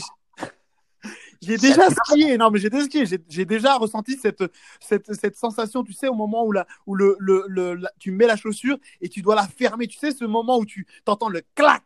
j'ai- 1.41 1.57
déjà 1.57 1.87
skié, 1.89 2.37
non, 2.37 2.49
mais 2.51 2.59
j'ai 2.59 2.69
déjà 2.69 2.85
skié, 2.85 3.05
j'ai, 3.29 3.45
déjà 3.45 3.75
ressenti 3.77 4.17
cette, 4.17 4.43
cette, 4.79 5.13
cette 5.13 5.35
sensation, 5.35 5.83
tu 5.83 5.93
sais, 5.93 6.07
au 6.07 6.13
moment 6.13 6.45
où, 6.45 6.51
la, 6.51 6.65
où 6.85 6.95
le, 6.95 7.15
le, 7.19 7.45
le, 7.47 7.75
la- 7.75 7.91
tu 7.99 8.11
mets 8.11 8.27
la 8.27 8.35
chaussure 8.35 8.77
et 9.01 9.09
tu 9.09 9.21
dois 9.21 9.35
la 9.35 9.47
fermer, 9.47 9.87
tu 9.87 9.97
sais, 9.97 10.11
ce 10.11 10.25
moment 10.25 10.57
où 10.57 10.65
tu 10.65 10.85
t'entends 11.05 11.29
le 11.29 11.41
clac 11.55 11.83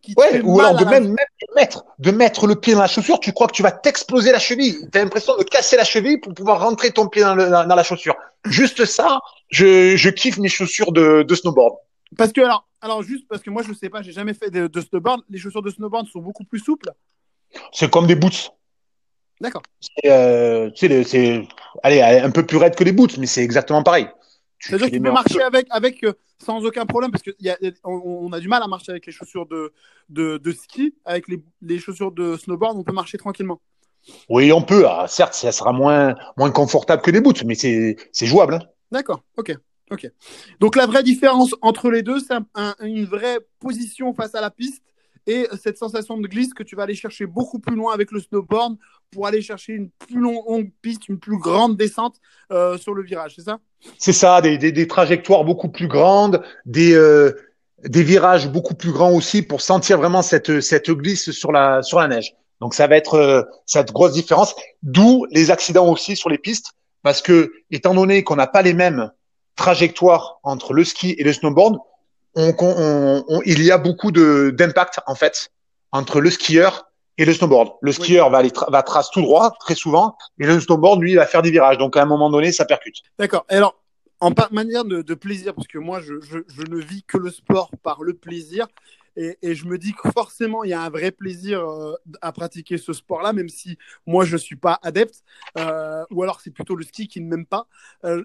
qui 0.00 0.14
Ouais, 0.16 0.40
ou 0.42 0.60
alors 0.60 0.76
de 0.76 0.84
même, 0.84 1.16
mettre, 1.56 1.84
de 1.98 2.10
mettre 2.10 2.46
le 2.46 2.54
pied 2.54 2.74
dans 2.74 2.80
la 2.80 2.86
chaussure, 2.86 3.18
tu 3.20 3.32
crois 3.32 3.46
que 3.48 3.52
tu 3.52 3.62
vas 3.62 3.72
t'exploser 3.72 4.30
la 4.32 4.38
cheville. 4.38 4.88
Tu 4.92 4.98
as 4.98 5.02
l'impression 5.02 5.36
de 5.36 5.42
casser 5.42 5.76
la 5.76 5.84
cheville 5.84 6.18
pour 6.18 6.34
pouvoir 6.34 6.60
rentrer 6.60 6.92
ton 6.92 7.08
pied 7.08 7.22
dans, 7.22 7.34
le- 7.34 7.50
dans- 7.50 7.66
dans 7.66 7.74
la 7.74 7.82
chaussure. 7.82 8.14
Juste 8.44 8.84
ça, 8.84 9.20
je, 9.48 9.96
je 9.96 10.08
kiffe 10.10 10.38
mes 10.38 10.48
chaussures 10.48 10.92
de, 10.92 11.24
de 11.24 11.34
snowboard. 11.34 11.76
Parce 12.16 12.32
que, 12.32 12.40
alors, 12.40 12.66
alors, 12.80 13.02
juste 13.02 13.26
parce 13.28 13.42
que 13.42 13.50
moi, 13.50 13.62
je 13.62 13.72
sais 13.72 13.88
pas, 13.90 14.02
j'ai 14.02 14.12
jamais 14.12 14.34
fait 14.34 14.50
de, 14.50 14.68
de 14.68 14.80
snowboard, 14.80 15.22
les 15.28 15.38
chaussures 15.38 15.62
de 15.62 15.70
snowboard 15.70 16.06
sont 16.06 16.20
beaucoup 16.20 16.44
plus 16.44 16.60
souples. 16.60 16.90
C'est 17.72 17.90
comme 17.90 18.06
des 18.06 18.14
boots. 18.14 18.52
D'accord. 19.40 19.62
C'est, 19.80 20.10
euh, 20.10 20.70
c'est, 20.74 21.46
allez, 21.82 22.00
un 22.00 22.30
peu 22.30 22.44
plus 22.44 22.56
raide 22.58 22.74
que 22.74 22.84
les 22.84 22.92
boots, 22.92 23.16
mais 23.18 23.26
c'est 23.26 23.42
exactement 23.42 23.82
pareil. 23.82 24.08
Tu, 24.58 24.70
C'est-à-dire 24.70 24.88
que 24.88 24.96
tu 24.96 25.00
peux 25.00 25.12
marcher 25.12 25.42
avec, 25.42 25.66
avec 25.70 26.02
euh, 26.02 26.14
sans 26.44 26.64
aucun 26.64 26.84
problème, 26.84 27.12
parce 27.12 27.22
qu'on 27.22 27.32
on, 27.84 28.26
on 28.26 28.32
a 28.32 28.40
du 28.40 28.48
mal 28.48 28.62
à 28.62 28.66
marcher 28.66 28.90
avec 28.90 29.06
les 29.06 29.12
chaussures 29.12 29.46
de, 29.46 29.72
de, 30.08 30.38
de 30.38 30.52
ski. 30.52 30.94
Avec 31.04 31.28
les, 31.28 31.42
les 31.62 31.78
chaussures 31.78 32.10
de 32.10 32.36
snowboard, 32.36 32.76
on 32.76 32.82
peut 32.82 32.92
marcher 32.92 33.18
tranquillement. 33.18 33.60
Oui, 34.28 34.52
on 34.52 34.62
peut. 34.62 34.84
Ah, 34.88 35.06
certes, 35.08 35.34
ça 35.34 35.52
sera 35.52 35.72
moins, 35.72 36.16
moins 36.36 36.50
confortable 36.50 37.02
que 37.02 37.10
les 37.10 37.20
boots, 37.20 37.44
mais 37.44 37.54
c'est, 37.54 37.96
c'est 38.12 38.26
jouable. 38.26 38.54
hein. 38.54 38.60
D'accord, 38.90 39.22
ok. 39.36 39.54
ok. 39.90 40.10
Donc 40.60 40.74
la 40.74 40.86
vraie 40.86 41.02
différence 41.02 41.54
entre 41.60 41.90
les 41.90 42.02
deux, 42.02 42.18
c'est 42.20 42.34
un- 42.34 42.46
un- 42.54 42.74
une 42.80 43.04
vraie 43.04 43.38
position 43.60 44.12
face 44.14 44.34
à 44.34 44.40
la 44.40 44.50
piste 44.50 44.82
et 45.26 45.46
cette 45.62 45.76
sensation 45.76 46.16
de 46.16 46.26
glisse 46.26 46.54
que 46.54 46.62
tu 46.62 46.74
vas 46.74 46.84
aller 46.84 46.94
chercher 46.94 47.26
beaucoup 47.26 47.58
plus 47.58 47.76
loin 47.76 47.92
avec 47.92 48.10
le 48.12 48.20
snowboard 48.20 48.76
pour 49.10 49.26
aller 49.26 49.40
chercher 49.42 49.72
une 49.72 49.90
plus 49.90 50.20
longue 50.20 50.70
piste, 50.82 51.08
une 51.08 51.18
plus 51.18 51.38
grande 51.38 51.76
descente 51.76 52.16
euh, 52.52 52.76
sur 52.78 52.94
le 52.94 53.02
virage, 53.02 53.34
c'est 53.36 53.42
ça? 53.42 53.58
C'est 53.98 54.12
ça, 54.12 54.40
des, 54.40 54.58
des, 54.58 54.72
des 54.72 54.86
trajectoires 54.86 55.44
beaucoup 55.44 55.68
plus 55.68 55.88
grandes, 55.88 56.42
des, 56.66 56.94
euh, 56.94 57.32
des 57.84 58.02
virages 58.02 58.48
beaucoup 58.48 58.74
plus 58.74 58.92
grands 58.92 59.12
aussi 59.12 59.42
pour 59.42 59.60
sentir 59.60 59.98
vraiment 59.98 60.22
cette, 60.22 60.60
cette 60.60 60.90
glisse 60.90 61.30
sur 61.30 61.52
la, 61.52 61.82
sur 61.82 61.98
la 62.00 62.08
neige. 62.08 62.34
Donc 62.60 62.74
ça 62.74 62.86
va 62.86 62.96
être 62.96 63.14
euh, 63.14 63.42
cette 63.66 63.92
grosse 63.92 64.12
différence, 64.12 64.54
d'où 64.82 65.26
les 65.30 65.50
accidents 65.50 65.88
aussi 65.88 66.16
sur 66.16 66.28
les 66.28 66.38
pistes, 66.38 66.72
parce 67.02 67.22
que 67.22 67.52
étant 67.70 67.94
donné 67.94 68.24
qu'on 68.24 68.36
n'a 68.36 68.48
pas 68.48 68.62
les 68.62 68.74
mêmes 68.74 69.10
trajectoires 69.54 70.40
entre 70.42 70.72
le 70.72 70.84
ski 70.84 71.14
et 71.18 71.24
le 71.24 71.32
snowboard, 71.32 71.78
on, 72.34 72.52
on- 72.58 73.24
on- 73.28 73.42
il 73.44 73.62
y 73.62 73.70
a 73.70 73.78
beaucoup 73.78 74.10
d'impact 74.12 75.00
en 75.06 75.14
fait 75.14 75.50
entre 75.92 76.20
le 76.20 76.30
skieur 76.30 76.87
et 77.18 77.24
le 77.24 77.34
snowboard. 77.34 77.72
Le 77.82 77.92
skieur 77.92 78.30
va 78.30 78.38
aller 78.38 78.50
tra- 78.50 78.70
va 78.70 78.82
trace 78.82 79.10
tout 79.10 79.20
droit 79.20 79.54
très 79.60 79.74
souvent, 79.74 80.16
et 80.40 80.46
le 80.46 80.58
snowboard 80.60 81.00
lui 81.02 81.12
il 81.12 81.16
va 81.16 81.26
faire 81.26 81.42
des 81.42 81.50
virages. 81.50 81.76
Donc 81.78 81.96
à 81.96 82.02
un 82.02 82.06
moment 82.06 82.30
donné 82.30 82.52
ça 82.52 82.64
percute. 82.64 83.02
D'accord. 83.18 83.44
Et 83.50 83.54
Alors, 83.56 83.74
en 84.20 84.32
manière 84.50 84.84
de, 84.84 85.02
de 85.02 85.14
plaisir, 85.14 85.54
parce 85.54 85.68
que 85.68 85.78
moi, 85.78 86.00
je, 86.00 86.14
je- 86.22 86.38
je 86.48 86.62
ne 86.62 86.80
vis 86.80 87.02
que 87.04 87.18
le 87.18 87.30
sport 87.30 87.70
par 87.82 88.02
le 88.02 88.14
plaisir. 88.14 88.66
Et, 89.18 89.36
et 89.42 89.54
je 89.54 89.66
me 89.66 89.76
dis 89.78 89.92
que 89.92 90.10
forcément, 90.12 90.62
il 90.64 90.70
y 90.70 90.72
a 90.72 90.80
un 90.80 90.90
vrai 90.90 91.10
plaisir 91.10 91.60
euh, 91.68 91.94
à 92.22 92.30
pratiquer 92.32 92.78
ce 92.78 92.92
sport-là, 92.92 93.32
même 93.32 93.48
si 93.48 93.76
moi, 94.06 94.24
je 94.24 94.32
ne 94.34 94.38
suis 94.38 94.56
pas 94.56 94.78
adepte. 94.82 95.22
euh, 95.58 96.04
ou 96.10 96.22
alors, 96.22 96.40
c'est 96.40 96.50
plutôt 96.52 96.76
le 96.76 96.84
ski 96.84 97.08
qui 97.08 97.20
ne 97.20 97.26
m'aime 97.26 97.44
pas. 97.46 97.66
Euh, 98.04 98.24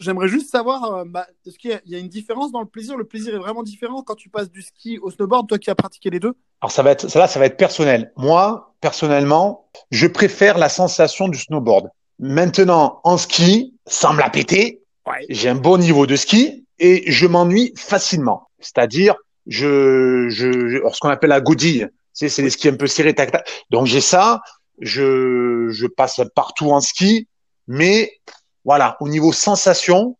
J'aimerais 0.00 0.28
juste 0.28 0.50
savoir, 0.50 1.04
bah, 1.06 1.26
est-ce 1.46 1.58
qu'il 1.58 1.70
y, 1.70 1.74
a- 1.74 1.80
il 1.86 1.92
y 1.92 1.94
a 1.94 1.98
une 1.98 2.08
différence 2.08 2.52
dans 2.52 2.60
le 2.60 2.66
plaisir? 2.66 2.96
Le 2.96 3.04
plaisir 3.04 3.34
est 3.34 3.38
vraiment 3.38 3.62
différent 3.62 4.02
quand 4.02 4.16
tu 4.16 4.28
passes 4.28 4.50
du 4.50 4.62
ski 4.62 4.98
au 4.98 5.10
snowboard, 5.10 5.48
toi 5.48 5.58
qui 5.58 5.70
as 5.70 5.74
pratiqué 5.74 6.10
les 6.10 6.20
deux? 6.20 6.34
Alors 6.60 6.72
ça 6.72 6.82
va 6.82 6.90
être, 6.90 7.08
ça 7.08 7.18
là, 7.18 7.26
ça 7.28 7.38
va 7.38 7.46
être 7.46 7.56
personnel. 7.56 8.12
Moi, 8.16 8.74
personnellement, 8.80 9.68
je 9.90 10.06
préfère 10.06 10.58
la 10.58 10.68
sensation 10.68 11.28
du 11.28 11.38
snowboard. 11.38 11.88
Maintenant, 12.18 13.00
en 13.04 13.16
ski, 13.16 13.74
sans 13.86 14.12
me 14.14 14.18
la 14.20 14.30
péter, 14.30 14.82
Ouais. 15.06 15.24
j'ai 15.30 15.48
un 15.48 15.54
bon 15.54 15.78
niveau 15.78 16.06
de 16.06 16.14
ski 16.16 16.66
et 16.78 17.10
je 17.10 17.26
m'ennuie 17.26 17.72
facilement. 17.76 18.48
C'est-à-dire, 18.58 19.14
je, 19.50 20.28
je, 20.30 20.78
alors, 20.78 20.94
ce 20.94 21.00
qu'on 21.00 21.10
appelle 21.10 21.30
la 21.30 21.42
godille, 21.42 21.90
sais, 22.20 22.28
c'est 22.28 22.42
les 22.42 22.50
skis 22.50 22.68
un 22.68 22.76
peu 22.76 22.86
serrés, 22.86 23.14
tac, 23.14 23.32
tac. 23.32 23.48
Donc 23.70 23.86
j'ai 23.86 24.00
ça, 24.00 24.40
je, 24.80 25.68
je 25.70 25.86
passe 25.86 26.20
partout 26.34 26.70
en 26.70 26.80
ski, 26.80 27.28
mais 27.66 28.12
voilà, 28.64 28.96
au 29.00 29.08
niveau 29.08 29.32
sensation, 29.32 30.16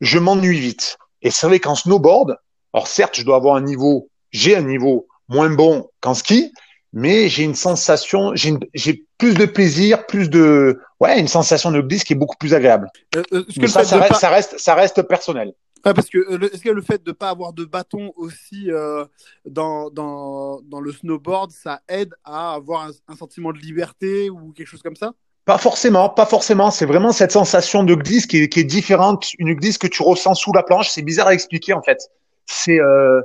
je 0.00 0.18
m'ennuie 0.18 0.60
vite. 0.60 0.96
Et 1.22 1.30
c'est 1.30 1.46
vrai 1.46 1.60
qu'en 1.60 1.74
snowboard, 1.74 2.36
alors 2.72 2.88
certes, 2.88 3.16
je 3.16 3.24
dois 3.24 3.36
avoir 3.36 3.56
un 3.56 3.62
niveau, 3.62 4.08
j'ai 4.30 4.56
un 4.56 4.62
niveau 4.62 5.06
moins 5.28 5.50
bon 5.50 5.88
qu'en 6.00 6.14
ski, 6.14 6.52
mais 6.92 7.28
j'ai 7.28 7.44
une 7.44 7.54
sensation, 7.54 8.34
j'ai 8.34 8.54
j'ai 8.74 9.04
plus 9.18 9.34
de 9.34 9.46
plaisir, 9.46 10.06
plus 10.06 10.30
de, 10.30 10.80
ouais, 11.04 11.20
une 11.20 11.28
sensation 11.28 11.70
de 11.70 11.80
glisse 11.80 12.04
qui 12.04 12.12
est 12.14 12.16
beaucoup 12.16 12.36
plus 12.36 12.54
agréable. 12.54 12.88
Euh, 13.16 13.22
euh, 13.32 13.44
que 13.44 13.66
ça, 13.66 13.80
reste, 13.80 14.08
pas- 14.08 14.14
ça 14.14 14.28
reste, 14.30 14.58
ça 14.58 14.74
reste 14.74 15.02
personnel. 15.02 15.52
Ouais, 15.84 15.92
parce 15.92 16.08
que 16.08 16.18
euh, 16.18 16.48
est-ce 16.50 16.62
que 16.62 16.70
le 16.70 16.80
fait 16.80 17.02
de 17.04 17.10
ne 17.10 17.14
pas 17.14 17.28
avoir 17.28 17.52
de 17.52 17.64
bâton 17.64 18.12
aussi 18.16 18.70
euh, 18.70 19.04
dans, 19.44 19.90
dans, 19.90 20.60
dans 20.62 20.80
le 20.80 20.92
snowboard, 20.92 21.50
ça 21.50 21.82
aide 21.88 22.14
à 22.24 22.54
avoir 22.54 22.86
un, 22.88 22.90
un 23.12 23.16
sentiment 23.16 23.52
de 23.52 23.58
liberté 23.58 24.30
ou 24.30 24.52
quelque 24.52 24.66
chose 24.66 24.82
comme 24.82 24.96
ça? 24.96 25.12
Pas 25.44 25.58
forcément, 25.58 26.08
pas 26.08 26.24
forcément. 26.24 26.70
C'est 26.70 26.86
vraiment 26.86 27.12
cette 27.12 27.32
sensation 27.32 27.84
de 27.84 27.94
glisse 27.94 28.24
qui 28.26 28.44
est, 28.44 28.48
qui 28.48 28.60
est 28.60 28.64
différente, 28.64 29.26
une 29.38 29.52
glisse 29.52 29.76
que 29.76 29.86
tu 29.86 30.02
ressens 30.02 30.34
sous 30.36 30.54
la 30.54 30.62
planche. 30.62 30.88
C'est 30.88 31.02
bizarre 31.02 31.26
à 31.26 31.34
expliquer 31.34 31.74
en 31.74 31.82
fait. 31.82 31.98
C'est, 32.46 32.80
euh, 32.80 33.20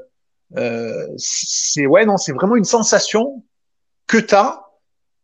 euh, 0.57 1.07
c'est 1.17 1.85
ouais 1.85 2.05
non, 2.05 2.17
c'est 2.17 2.33
vraiment 2.33 2.57
une 2.57 2.65
sensation 2.65 3.45
que 4.05 4.17
tu 4.17 4.35
as 4.35 4.65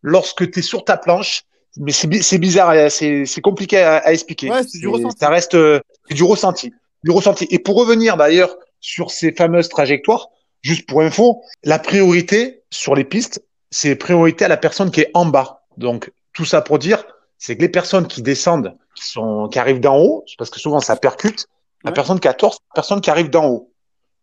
lorsque 0.02 0.50
tu 0.52 0.60
es 0.60 0.62
sur 0.62 0.86
ta 0.86 0.96
planche. 0.96 1.44
Mais 1.78 1.92
c'est 1.92 2.08
bi- 2.08 2.24
c'est 2.24 2.38
bizarre, 2.38 2.70
euh, 2.70 2.90
c'est 2.90 3.42
compliqué 3.42 3.78
à, 3.80 3.98
à 3.98 4.12
expliquer. 4.14 4.50
Ouais, 4.50 4.64
c'est 4.64 4.80
du 4.80 4.88
ressenti. 4.88 5.18
Ça 5.20 5.30
reste 5.30 5.56
euh, 5.56 5.80
du 6.10 6.24
ressenti, 6.24 6.72
du 7.04 7.12
ressenti. 7.12 7.48
Et 7.50 7.60
pour 7.60 7.76
revenir 7.76 8.16
d'ailleurs 8.18 8.56
sur 8.80 9.12
ces 9.12 9.34
fameuses 9.34 9.68
trajectoires, 9.70 10.30
juste 10.62 10.88
pour 10.88 11.02
info, 11.02 11.42
la 11.64 11.80
priorité 11.80 12.64
sur 12.70 12.96
les 12.96 13.04
pistes, 13.04 13.44
c'est 13.72 13.96
priorité 13.96 14.46
à 14.46 14.48
la 14.48 14.58
personne 14.58 14.90
qui 14.92 15.02
est 15.02 15.12
en 15.14 15.26
bas. 15.26 15.64
Donc, 15.78 16.12
tout 16.34 16.46
ça 16.46 16.62
pour 16.62 16.80
dire, 16.80 17.06
c'est 17.38 17.58
que 17.58 17.62
les 17.62 17.70
personnes 17.70 18.08
qui 18.08 18.22
descendent, 18.22 18.78
qui 18.96 19.04
sont, 19.08 19.50
qui 19.52 19.60
arrivent 19.60 19.82
d'en 19.82 19.98
haut, 19.98 20.24
parce 20.38 20.50
que 20.50 20.60
souvent 20.60 20.80
ça 20.80 20.96
percute, 20.96 21.48
la 21.84 21.92
personne 21.92 22.20
qui 22.20 22.28
a 22.28 22.34
tort, 22.34 22.58
la 22.72 22.76
personne 22.76 23.02
qui 23.02 23.10
arrive 23.10 23.30
d'en 23.30 23.46
haut. 23.48 23.72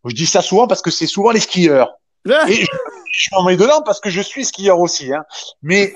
Je 0.04 0.14
dis 0.14 0.26
ça 0.26 0.40
souvent 0.42 0.66
parce 0.66 0.82
que 0.82 0.90
c'est 0.90 1.06
souvent 1.06 1.30
les 1.30 1.38
skieurs. 1.40 1.92
Et 2.48 2.54
je, 2.54 2.66
je 3.12 3.28
m'en 3.32 3.44
mets 3.44 3.56
dedans 3.56 3.82
parce 3.82 4.00
que 4.00 4.10
je 4.10 4.20
suis 4.20 4.44
skieur 4.44 4.80
aussi. 4.80 5.12
Hein. 5.12 5.24
Mais 5.62 5.92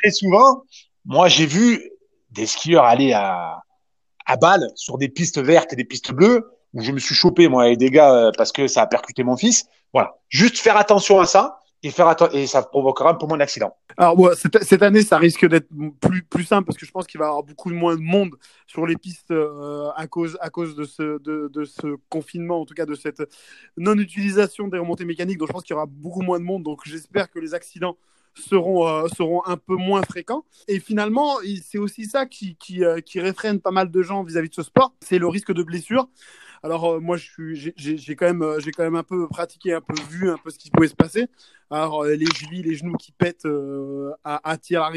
très 0.00 0.10
souvent, 0.10 0.62
moi, 1.04 1.28
j'ai 1.28 1.46
vu 1.46 1.90
des 2.30 2.46
skieurs 2.46 2.84
aller 2.84 3.12
à, 3.12 3.62
à 4.26 4.36
balle 4.36 4.68
sur 4.74 4.98
des 4.98 5.08
pistes 5.08 5.40
vertes 5.40 5.72
et 5.72 5.76
des 5.76 5.84
pistes 5.84 6.12
bleues 6.12 6.50
où 6.74 6.80
je 6.80 6.92
me 6.92 6.98
suis 6.98 7.14
chopé, 7.14 7.48
moi, 7.48 7.68
et 7.68 7.76
des 7.76 7.90
gars 7.90 8.14
euh, 8.14 8.30
parce 8.36 8.52
que 8.52 8.66
ça 8.66 8.82
a 8.82 8.86
percuté 8.86 9.24
mon 9.24 9.36
fils. 9.36 9.66
Voilà. 9.92 10.16
Juste 10.28 10.58
faire 10.58 10.76
attention 10.76 11.20
à 11.20 11.26
ça 11.26 11.60
et 11.82 11.90
faire 11.90 12.14
et 12.32 12.46
ça 12.46 12.62
provoquera 12.62 13.10
un 13.10 13.14
peu 13.14 13.26
moins 13.26 13.36
d'accidents. 13.36 13.76
Alors 13.96 14.34
cette, 14.34 14.62
cette, 14.62 14.82
année, 14.82 15.02
ça 15.02 15.18
risque 15.18 15.46
d'être 15.46 15.68
plus 16.00 16.22
plus 16.22 16.44
simple 16.44 16.64
parce 16.64 16.78
que 16.78 16.86
je 16.86 16.92
pense 16.92 17.06
qu'il 17.06 17.18
va 17.18 17.26
y 17.26 17.28
avoir 17.28 17.42
beaucoup 17.42 17.70
moins 17.70 17.96
de 17.96 18.00
monde 18.00 18.36
sur 18.68 18.86
les 18.86 18.96
pistes 18.96 19.32
euh, 19.32 19.90
à 19.96 20.06
cause 20.06 20.38
à 20.40 20.48
cause 20.48 20.76
de 20.76 20.84
ce 20.84 21.18
de, 21.18 21.50
de, 21.52 21.64
ce 21.64 21.96
confinement, 22.08 22.60
en 22.60 22.64
tout 22.64 22.74
cas 22.74 22.86
de 22.86 22.94
cette 22.94 23.22
non 23.76 23.98
utilisation 23.98 24.68
des 24.68 24.78
remontées 24.78 25.04
mécaniques. 25.04 25.38
Donc 25.38 25.48
je 25.48 25.52
pense 25.52 25.64
qu'il 25.64 25.74
y 25.74 25.76
aura 25.76 25.86
beaucoup 25.86 26.22
moins 26.22 26.38
de 26.38 26.44
monde. 26.44 26.62
Donc 26.62 26.82
j'espère 26.84 27.28
que 27.30 27.40
les 27.40 27.52
accidents 27.52 27.96
seront, 28.34 28.86
euh, 28.88 29.08
seront 29.08 29.44
un 29.46 29.56
peu 29.56 29.76
moins 29.76 30.02
fréquents. 30.02 30.44
Et 30.68 30.80
finalement, 30.80 31.36
c'est 31.64 31.78
aussi 31.78 32.06
ça 32.06 32.26
qui, 32.26 32.56
qui, 32.56 32.84
euh, 32.84 33.00
qui 33.00 33.20
réfrène 33.20 33.60
pas 33.60 33.70
mal 33.70 33.90
de 33.90 34.02
gens 34.02 34.22
vis-à-vis 34.24 34.48
-vis 34.48 34.50
de 34.50 34.54
ce 34.56 34.62
sport, 34.62 34.94
c'est 35.00 35.18
le 35.18 35.28
risque 35.28 35.52
de 35.52 35.62
blessure. 35.62 36.08
Alors 36.62 36.84
euh, 36.94 37.00
moi, 37.00 37.16
j'ai 37.16 38.16
quand 38.16 38.26
même, 38.26 38.44
quand 38.76 38.84
même 38.84 38.96
un 38.96 39.02
peu 39.02 39.26
pratiqué, 39.28 39.72
un 39.74 39.80
peu 39.80 39.94
vu, 40.10 40.30
un 40.30 40.38
peu 40.38 40.50
ce 40.50 40.58
qui 40.58 40.70
pouvait 40.70 40.88
se 40.88 40.94
passer. 40.94 41.26
Alors 41.70 42.04
les 42.04 42.26
chevilles, 42.26 42.62
les 42.62 42.74
genoux 42.74 42.96
qui 42.96 43.12
pètent 43.12 43.48
à, 44.24 44.50
à 44.50 44.56
tir. 44.58 44.88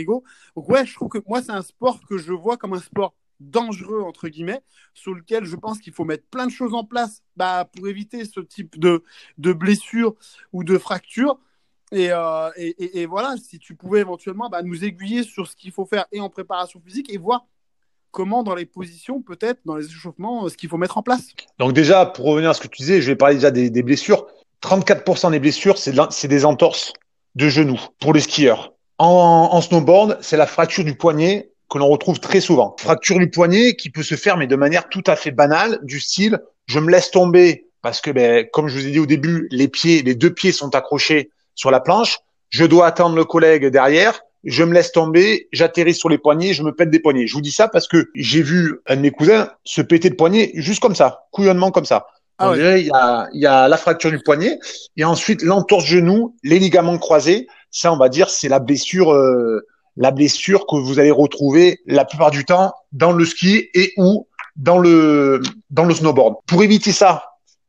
Donc 0.55 0.69
ouais, 0.69 0.85
je 0.85 0.93
trouve 0.93 1.09
que 1.09 1.19
moi 1.27 1.41
c'est 1.41 1.51
un 1.51 1.61
sport 1.61 1.99
que 2.07 2.17
je 2.17 2.33
vois 2.33 2.57
comme 2.57 2.73
un 2.73 2.81
sport 2.81 3.15
dangereux 3.39 4.01
entre 4.01 4.27
guillemets, 4.29 4.61
sur 4.93 5.13
lequel 5.13 5.45
je 5.45 5.55
pense 5.55 5.79
qu'il 5.79 5.93
faut 5.93 6.05
mettre 6.05 6.25
plein 6.29 6.45
de 6.45 6.51
choses 6.51 6.73
en 6.73 6.83
place 6.83 7.21
bah, 7.35 7.69
pour 7.75 7.87
éviter 7.87 8.25
ce 8.25 8.39
type 8.39 8.79
de, 8.79 9.03
de 9.37 9.53
blessures 9.53 10.15
ou 10.53 10.63
de 10.63 10.77
fractures. 10.77 11.39
Et, 11.95 12.09
euh, 12.11 12.49
et, 12.57 13.05
voilà, 13.05 13.35
si 13.41 13.57
tu 13.57 13.73
pouvais 13.73 14.01
éventuellement 14.01 14.49
bah, 14.49 14.61
nous 14.63 14.83
aiguiller 14.83 15.23
sur 15.23 15.47
ce 15.47 15.55
qu'il 15.55 15.71
faut 15.71 15.85
faire 15.85 16.05
et 16.11 16.19
en 16.19 16.29
préparation 16.29 16.81
physique 16.85 17.09
et 17.09 17.17
voir 17.17 17.45
comment 18.11 18.43
dans 18.43 18.53
les 18.53 18.65
positions, 18.65 19.21
peut-être 19.21 19.61
dans 19.63 19.77
les 19.77 19.85
échauffements, 19.85 20.49
ce 20.49 20.57
qu'il 20.57 20.67
faut 20.67 20.77
mettre 20.77 20.97
en 20.97 21.03
place 21.03 21.27
Donc 21.57 21.71
déjà, 21.71 22.05
pour 22.05 22.25
revenir 22.25 22.49
à 22.49 22.53
ce 22.53 22.59
que 22.59 22.67
tu 22.67 22.81
disais, 22.81 23.01
je 23.01 23.07
vais 23.07 23.15
parler 23.15 23.35
déjà 23.35 23.49
des, 23.49 23.69
des 23.69 23.81
blessures. 23.81 24.27
34% 24.61 25.31
des 25.31 25.39
blessures, 25.39 25.77
c'est 25.77 26.27
des 26.27 26.43
entorses 26.43 26.91
de 27.35 27.47
genoux 27.47 27.79
pour 28.01 28.13
les 28.13 28.19
skieurs. 28.19 28.73
En, 28.97 29.49
en 29.53 29.61
snowboard, 29.61 30.17
c'est 30.19 30.37
la 30.37 30.47
fracture 30.47 30.83
du 30.83 30.95
poignet 30.95 31.51
que 31.69 31.77
l'on 31.77 31.87
retrouve 31.87 32.19
très 32.19 32.41
souvent. 32.41 32.75
Fracture 32.77 33.19
du 33.19 33.29
poignet 33.29 33.75
qui 33.77 33.89
peut 33.89 34.03
se 34.03 34.15
faire, 34.15 34.35
mais 34.35 34.47
de 34.47 34.55
manière 34.57 34.89
tout 34.89 35.03
à 35.07 35.15
fait 35.15 35.31
banale, 35.31 35.79
du 35.83 36.01
style, 36.01 36.39
je 36.65 36.79
me 36.79 36.91
laisse 36.91 37.09
tomber 37.09 37.67
parce 37.81 38.01
que, 38.01 38.11
ben, 38.11 38.45
comme 38.51 38.67
je 38.67 38.79
vous 38.79 38.85
ai 38.85 38.91
dit 38.91 38.99
au 38.99 39.05
début, 39.05 39.47
les 39.51 39.69
pieds, 39.69 40.01
les 40.01 40.15
deux 40.15 40.33
pieds 40.33 40.51
sont 40.51 40.75
accrochés 40.75 41.29
sur 41.55 41.71
la 41.71 41.79
planche. 41.79 42.19
Je 42.49 42.65
dois 42.65 42.85
attendre 42.85 43.15
le 43.15 43.25
collègue 43.25 43.65
derrière 43.67 44.21
je 44.45 44.63
me 44.63 44.73
laisse 44.73 44.91
tomber, 44.91 45.47
j'atterris 45.51 45.95
sur 45.95 46.07
les 46.07 46.19
poignets, 46.19 46.53
je 46.53 46.63
me 46.63 46.71
pète 46.71 46.91
des 46.91 46.99
poignets. 46.99 47.27
Je 47.27 47.33
vous 47.33 47.41
dis 47.41 47.51
ça 47.51 47.67
parce 47.67 47.87
que 47.87 48.11
j'ai 48.15 48.43
vu 48.43 48.79
un 48.87 48.95
de 48.95 49.01
mes 49.01 49.11
cousins 49.11 49.49
se 49.63 49.81
péter 49.81 50.09
le 50.09 50.15
poignet 50.15 50.51
juste 50.53 50.81
comme 50.81 50.95
ça, 50.95 51.25
couillonnement 51.31 51.71
comme 51.71 51.85
ça. 51.85 52.05
Ah 52.37 52.51
il, 52.55 52.85
y 52.85 52.91
a, 52.93 53.27
il 53.33 53.41
y 53.41 53.45
a 53.45 53.67
la 53.67 53.77
fracture 53.77 54.11
du 54.11 54.19
poignet 54.19 54.59
et 54.97 55.05
ensuite 55.05 55.41
l'entorse 55.41 55.85
genou, 55.85 56.35
les 56.43 56.59
ligaments 56.59 56.97
croisés. 56.97 57.47
Ça, 57.71 57.91
on 57.91 57.97
va 57.97 58.09
dire, 58.09 58.29
c'est 58.29 58.49
la 58.49 58.59
blessure, 58.59 59.13
euh, 59.13 59.65
la 59.95 60.11
blessure 60.11 60.65
que 60.67 60.75
vous 60.75 60.99
allez 60.99 61.11
retrouver 61.11 61.79
la 61.85 62.05
plupart 62.05 62.31
du 62.31 62.45
temps 62.45 62.73
dans 62.91 63.13
le 63.13 63.25
ski 63.25 63.69
et 63.73 63.93
ou 63.97 64.27
dans 64.57 64.77
le 64.77 65.41
dans 65.69 65.85
le 65.85 65.93
snowboard. 65.93 66.35
Pour 66.45 66.61
éviter 66.61 66.91
ça, 66.91 67.23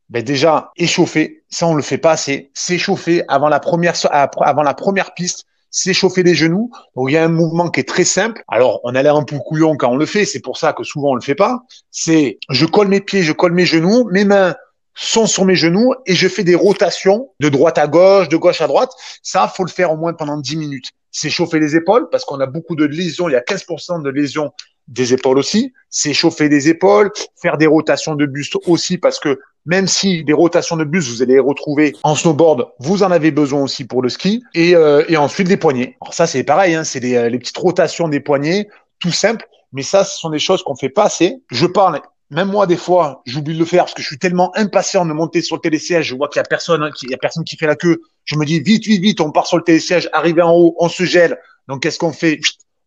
ben 0.09 0.23
déjà 0.23 0.71
échauffer. 0.77 1.43
Ça, 1.49 1.67
on 1.67 1.75
le 1.75 1.81
fait 1.81 1.97
pas 1.97 2.11
assez. 2.11 2.51
S'échauffer 2.53 3.23
avant 3.27 3.49
la 3.49 3.59
première 3.59 3.95
avant 4.11 4.63
la 4.63 4.73
première 4.73 5.13
piste 5.13 5.45
s'échauffer 5.69 6.23
les 6.23 6.35
genoux. 6.35 6.71
Donc 6.95 7.09
il 7.09 7.13
y 7.13 7.17
a 7.17 7.23
un 7.23 7.29
mouvement 7.29 7.69
qui 7.69 7.79
est 7.79 7.87
très 7.87 8.03
simple. 8.03 8.43
Alors 8.47 8.79
on 8.83 8.95
a 8.95 9.03
l'air 9.03 9.15
un 9.15 9.23
peu 9.23 9.37
couillon 9.37 9.75
quand 9.75 9.91
on 9.91 9.97
le 9.97 10.05
fait, 10.05 10.25
c'est 10.25 10.39
pour 10.39 10.57
ça 10.57 10.73
que 10.73 10.83
souvent 10.83 11.11
on 11.11 11.15
le 11.15 11.21
fait 11.21 11.35
pas. 11.35 11.59
C'est 11.91 12.39
je 12.49 12.65
colle 12.65 12.87
mes 12.87 13.01
pieds, 13.01 13.23
je 13.23 13.33
colle 13.33 13.53
mes 13.53 13.65
genoux, 13.65 14.07
mes 14.11 14.25
mains 14.25 14.55
sont 14.95 15.27
sur 15.27 15.45
mes 15.45 15.55
genoux 15.55 15.93
et 16.07 16.15
je 16.15 16.27
fais 16.27 16.43
des 16.43 16.55
rotations 16.55 17.29
de 17.39 17.49
droite 17.49 17.77
à 17.77 17.87
gauche, 17.87 18.29
de 18.29 18.37
gauche 18.37 18.61
à 18.61 18.67
droite. 18.67 18.91
Ça, 19.21 19.47
faut 19.47 19.63
le 19.63 19.69
faire 19.69 19.91
au 19.91 19.97
moins 19.97 20.13
pendant 20.13 20.37
10 20.37 20.57
minutes. 20.57 20.91
S'échauffer 21.11 21.59
les 21.59 21.75
épaules 21.75 22.09
parce 22.09 22.25
qu'on 22.25 22.39
a 22.39 22.47
beaucoup 22.47 22.75
de 22.75 22.85
lésions, 22.85 23.29
il 23.29 23.33
y 23.33 23.35
a 23.35 23.41
15% 23.41 24.01
de 24.01 24.09
lésions 24.09 24.51
des 24.87 25.13
épaules 25.13 25.37
aussi, 25.37 25.73
s'échauffer 25.89 26.49
les 26.49 26.69
épaules, 26.69 27.11
faire 27.41 27.57
des 27.57 27.67
rotations 27.67 28.15
de 28.15 28.25
buste 28.25 28.55
aussi 28.65 28.97
parce 28.97 29.19
que 29.19 29.37
même 29.67 29.85
si 29.85 30.23
des 30.23 30.33
rotations 30.33 30.77
de 30.77 30.85
bus, 30.85 31.07
vous 31.09 31.21
allez 31.21 31.35
les 31.35 31.39
retrouver 31.39 31.93
en 32.03 32.15
snowboard, 32.15 32.69
vous 32.79 33.03
en 33.03 33.11
avez 33.11 33.31
besoin 33.31 33.61
aussi 33.61 33.85
pour 33.85 34.01
le 34.01 34.09
ski. 34.09 34.41
Et, 34.55 34.75
euh, 34.75 35.03
et 35.09 35.17
ensuite, 35.17 35.49
les 35.49 35.57
poignets. 35.57 35.97
Alors 36.01 36.13
ça, 36.13 36.25
c'est 36.25 36.43
pareil, 36.43 36.73
hein, 36.73 36.83
c'est 36.83 37.01
les, 37.01 37.15
euh, 37.15 37.29
les 37.29 37.37
petites 37.37 37.57
rotations 37.57 38.07
des 38.07 38.21
poignets, 38.21 38.69
tout 38.99 39.11
simple. 39.11 39.45
Mais 39.73 39.83
ça, 39.83 40.03
ce 40.05 40.17
sont 40.17 40.29
des 40.29 40.39
choses 40.39 40.63
qu'on 40.63 40.75
fait 40.75 40.89
pas 40.89 41.03
assez. 41.03 41.43
Je 41.51 41.65
parle 41.65 42.01
même 42.29 42.49
moi, 42.49 42.67
des 42.67 42.75
fois, 42.77 43.21
j'oublie 43.25 43.53
de 43.53 43.59
le 43.59 43.65
faire 43.65 43.85
parce 43.85 43.93
que 43.93 44.01
je 44.01 44.07
suis 44.07 44.17
tellement 44.17 44.51
impatient 44.57 45.05
de 45.05 45.13
monter 45.13 45.41
sur 45.41 45.55
le 45.55 45.61
télésiège. 45.61 46.07
Je 46.07 46.15
vois 46.15 46.27
qu'il 46.27 46.39
y 46.39 46.41
a 46.41 46.43
personne, 46.43 46.83
hein, 46.83 46.91
qu'il 46.91 47.09
y 47.09 47.13
a 47.13 47.17
personne 47.17 47.45
qui 47.45 47.55
fait 47.55 47.67
la 47.67 47.75
queue. 47.75 48.01
Je 48.25 48.35
me 48.35 48.45
dis 48.45 48.59
vite, 48.59 48.85
vite, 48.85 49.01
vite, 49.01 49.21
on 49.21 49.31
part 49.31 49.47
sur 49.47 49.57
le 49.57 49.63
télésiège, 49.63 50.09
arrivé 50.11 50.41
en 50.41 50.51
haut, 50.51 50.75
on 50.77 50.89
se 50.89 51.03
gèle. 51.03 51.39
Donc, 51.69 51.83
qu'est-ce 51.83 51.99
qu'on 51.99 52.11
fait? 52.11 52.39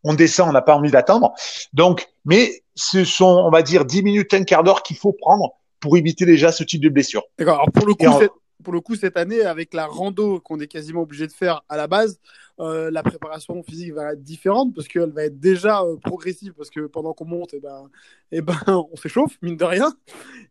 On 0.04 0.14
descend, 0.14 0.50
on 0.50 0.52
n'a 0.52 0.62
pas 0.62 0.74
envie 0.74 0.90
d'attendre. 0.90 1.32
Donc, 1.72 2.06
mais 2.24 2.62
ce 2.74 3.04
sont, 3.04 3.42
on 3.46 3.50
va 3.50 3.62
dire, 3.62 3.84
10 3.86 4.02
minutes, 4.02 4.34
un 4.34 4.44
quart 4.44 4.62
d'heure 4.62 4.82
qu'il 4.82 4.96
faut 4.96 5.12
prendre 5.12 5.54
pour 5.80 5.96
éviter 5.96 6.26
déjà 6.26 6.52
ce 6.52 6.62
type 6.62 6.82
de 6.82 6.88
blessure. 6.88 7.24
D'accord. 7.38 7.54
Alors 7.54 7.72
pour 7.72 7.86
le 7.86 7.94
coup, 7.94 8.18
cette, 8.18 8.30
pour 8.62 8.72
le 8.72 8.80
coup, 8.80 8.94
cette 8.94 9.16
année, 9.16 9.42
avec 9.42 9.74
la 9.74 9.86
rando 9.86 10.40
qu'on 10.40 10.60
est 10.60 10.66
quasiment 10.66 11.02
obligé 11.02 11.26
de 11.26 11.32
faire 11.32 11.62
à 11.68 11.76
la 11.76 11.86
base, 11.86 12.20
euh, 12.60 12.90
la 12.90 13.02
préparation 13.02 13.62
physique 13.62 13.94
va 13.94 14.12
être 14.12 14.22
différente 14.22 14.74
parce 14.74 14.86
qu'elle 14.86 15.10
va 15.10 15.24
être 15.24 15.40
déjà 15.40 15.80
euh, 15.82 15.96
progressive 15.96 16.52
parce 16.56 16.70
que 16.70 16.86
pendant 16.86 17.14
qu'on 17.14 17.24
monte, 17.24 17.54
et 17.54 17.58
eh 17.58 17.60
ben, 17.60 17.90
et 18.32 18.36
eh 18.38 18.42
ben, 18.42 18.58
on 18.66 18.96
s'échauffe 18.96 19.36
mine 19.42 19.56
de 19.56 19.64
rien. 19.64 19.92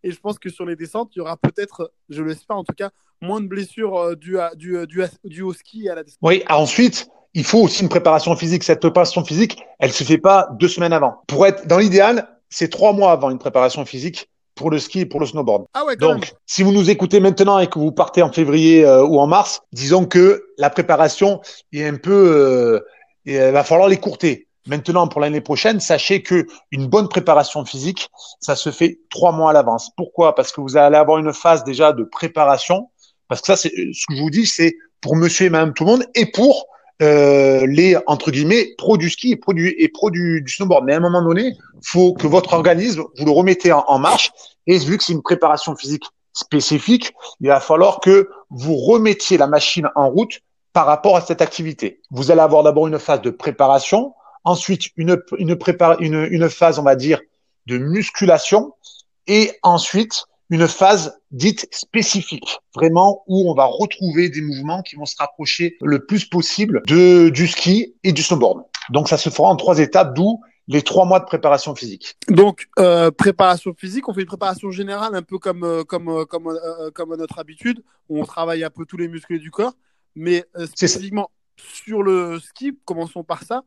Et 0.04 0.12
je 0.12 0.20
pense 0.20 0.40
que 0.40 0.50
sur 0.50 0.66
les 0.66 0.76
descentes, 0.76 1.12
il 1.16 1.20
y 1.20 1.22
aura 1.22 1.38
peut-être, 1.38 1.92
je 2.10 2.24
l'espère 2.24 2.58
en 2.58 2.64
tout 2.64 2.76
cas, 2.76 2.90
moins 3.22 3.42
de 3.42 3.48
blessures 3.48 3.98
euh, 3.98 4.16
dues, 4.16 4.40
à, 4.40 4.56
du, 4.56 4.76
du, 4.88 5.04
du, 5.24 5.42
au 5.42 5.54
ski 5.54 5.86
et 5.86 5.90
à 5.90 5.96
la 5.96 6.04
descente. 6.04 6.20
Oui. 6.22 6.44
Ensuite, 6.50 7.10
il 7.34 7.44
faut 7.44 7.60
aussi 7.60 7.84
une 7.84 7.90
préparation 7.90 8.36
physique. 8.36 8.64
Cette 8.64 8.80
préparation 8.80 9.24
physique, 9.24 9.62
elle 9.78 9.92
se 9.92 10.04
fait 10.04 10.18
pas 10.18 10.50
deux 10.60 10.68
semaines 10.68 10.94
avant. 10.94 11.22
Pour 11.28 11.46
être 11.46 11.68
dans 11.68 11.78
l'idéal, 11.78 12.28
c'est 12.50 12.70
trois 12.70 12.94
mois 12.94 13.12
avant 13.12 13.30
une 13.30 13.38
préparation 13.38 13.86
physique 13.86 14.30
pour 14.60 14.70
le 14.70 14.78
ski 14.78 15.00
et 15.00 15.06
pour 15.06 15.22
le 15.22 15.26
snowboard. 15.26 15.66
Ah 15.74 15.86
ouais, 15.86 15.96
Donc, 15.96 16.34
si 16.46 16.64
vous 16.64 16.74
nous 16.74 16.90
écoutez 16.90 17.22
maintenant 17.22 17.60
et 17.60 17.68
que 17.68 17.80
vous 17.80 17.94
partez 17.94 18.22
en 18.22 18.32
février 18.32 18.86
euh, 18.86 19.06
ou 19.06 19.18
en 19.18 19.26
mars, 19.26 19.62
disons 19.72 20.06
que 20.06 20.44
la 20.58 20.70
préparation 20.70 21.40
est 21.72 21.86
un 21.86 21.96
peu, 21.96 22.12
euh, 22.12 22.80
il 23.26 23.38
va 23.38 23.64
falloir 23.64 23.88
l'écourter. 23.88 24.48
Maintenant, 24.68 25.08
pour 25.08 25.22
l'année 25.22 25.40
prochaine, 25.40 25.80
sachez 25.80 26.22
que 26.22 26.46
une 26.72 26.88
bonne 26.88 27.08
préparation 27.08 27.64
physique, 27.64 28.10
ça 28.42 28.58
se 28.58 28.70
fait 28.70 29.00
trois 29.10 29.32
mois 29.32 29.52
à 29.52 29.54
l'avance. 29.54 29.92
Pourquoi? 29.96 30.36
Parce 30.36 30.52
que 30.52 30.60
vous 30.60 30.76
allez 30.76 30.98
avoir 30.98 31.20
une 31.20 31.34
phase 31.34 31.64
déjà 31.64 31.94
de 31.94 32.04
préparation. 32.04 32.90
Parce 33.30 33.40
que 33.40 33.48
ça, 33.48 33.56
c'est 33.56 33.70
ce 33.70 34.06
que 34.08 34.16
je 34.16 34.22
vous 34.22 34.30
dis, 34.30 34.46
c'est 34.46 34.76
pour 35.00 35.16
Monsieur 35.16 35.46
et 35.46 35.50
Madame 35.50 35.74
tout 35.74 35.86
le 35.86 35.92
monde 35.92 36.04
et 36.16 36.26
pour 36.26 36.68
euh, 37.02 37.66
les 37.66 37.98
entre 38.08 38.30
guillemets 38.30 38.74
pro 38.78 38.98
du 38.98 39.10
ski 39.10 39.32
et 39.32 39.88
pro 39.88 40.10
du 40.10 40.44
snowboard. 40.48 40.86
Mais 40.86 40.94
à 40.94 40.98
un 40.98 41.02
moment 41.02 41.22
donné, 41.22 41.56
faut 41.82 42.14
que 42.14 42.28
votre 42.28 42.54
organisme 42.54 43.04
vous 43.18 43.26
le 43.26 43.32
remettez 43.32 43.72
en, 43.72 44.00
marche. 44.00 44.32
Et 44.68 44.78
vu 44.78 44.98
que 44.98 45.04
c'est 45.04 45.14
une 45.14 45.22
préparation 45.22 45.76
physique 45.76 46.04
spécifique, 46.34 47.14
il 47.40 47.48
va 47.48 47.60
falloir 47.60 48.00
que 48.02 48.30
vous 48.50 48.76
remettiez 48.76 49.38
la 49.38 49.48
machine 49.48 49.90
en 49.96 50.10
route 50.10 50.42
par 50.74 50.86
rapport 50.86 51.16
à 51.16 51.22
cette 51.22 51.42
activité. 51.42 52.02
Vous 52.12 52.32
allez 52.32 52.42
avoir 52.42 52.64
d'abord 52.64 52.88
une 52.88 53.00
phase 53.00 53.22
de 53.22 53.30
préparation, 53.30 54.14
ensuite 54.44 54.90
une, 54.98 55.22
une 55.38 56.50
phase 56.50 56.80
on 56.80 56.84
va 56.84 56.96
dire 56.96 57.22
de 57.66 57.78
musculation 57.78 58.74
et 59.28 59.52
ensuite 59.64 60.26
une 60.50 60.68
phase 60.68 61.20
dite 61.32 61.68
spécifique, 61.72 62.60
vraiment 62.76 63.24
où 63.28 63.50
on 63.50 63.54
va 63.54 63.66
retrouver 63.66 64.30
des 64.30 64.42
mouvements 64.42 64.82
qui 64.82 64.96
vont 64.96 65.06
se 65.06 65.16
rapprocher 65.18 65.78
le 65.82 66.06
plus 66.06 66.26
possible 66.26 66.82
de, 66.88 67.30
du 67.30 67.48
ski 67.48 67.96
et 68.04 68.12
du 68.12 68.24
snowboard. 68.24 68.64
Donc 68.90 69.10
ça 69.10 69.18
se 69.18 69.30
fera 69.30 69.50
en 69.50 69.56
trois 69.56 69.80
étapes, 69.80 70.16
d'où 70.16 70.42
les 70.68 70.84
trois 70.84 71.06
mois 71.06 71.20
de 71.20 71.26
préparation 71.26 71.76
physique. 71.76 72.16
Donc 72.28 72.68
euh, 72.78 73.10
préparation 73.12 73.74
physique, 73.76 74.08
on 74.08 74.14
fait 74.14 74.22
une 74.22 74.28
préparation 74.28 74.70
générale 74.72 75.16
un 75.16 75.24
peu 75.24 75.40
comme 75.40 75.64
euh, 75.64 75.84
comme 75.84 76.10
euh, 76.10 76.26
comme 76.26 76.48
euh, 76.48 76.92
comme 76.92 77.12
à 77.12 77.18
notre 77.18 77.40
habitude, 77.40 77.84
on 78.08 78.24
travaille 78.24 78.64
un 78.64 78.70
peu 78.70 78.86
tous 78.86 78.98
les 78.98 79.08
muscles 79.08 79.40
du 79.40 79.52
corps, 79.52 79.74
mais 80.16 80.46
euh, 80.56 80.68
spécifiquement 80.68 81.30
sur 81.58 82.04
le 82.04 82.40
ski, 82.40 82.78
commençons 82.86 83.24
par 83.24 83.44
ça. 83.44 83.64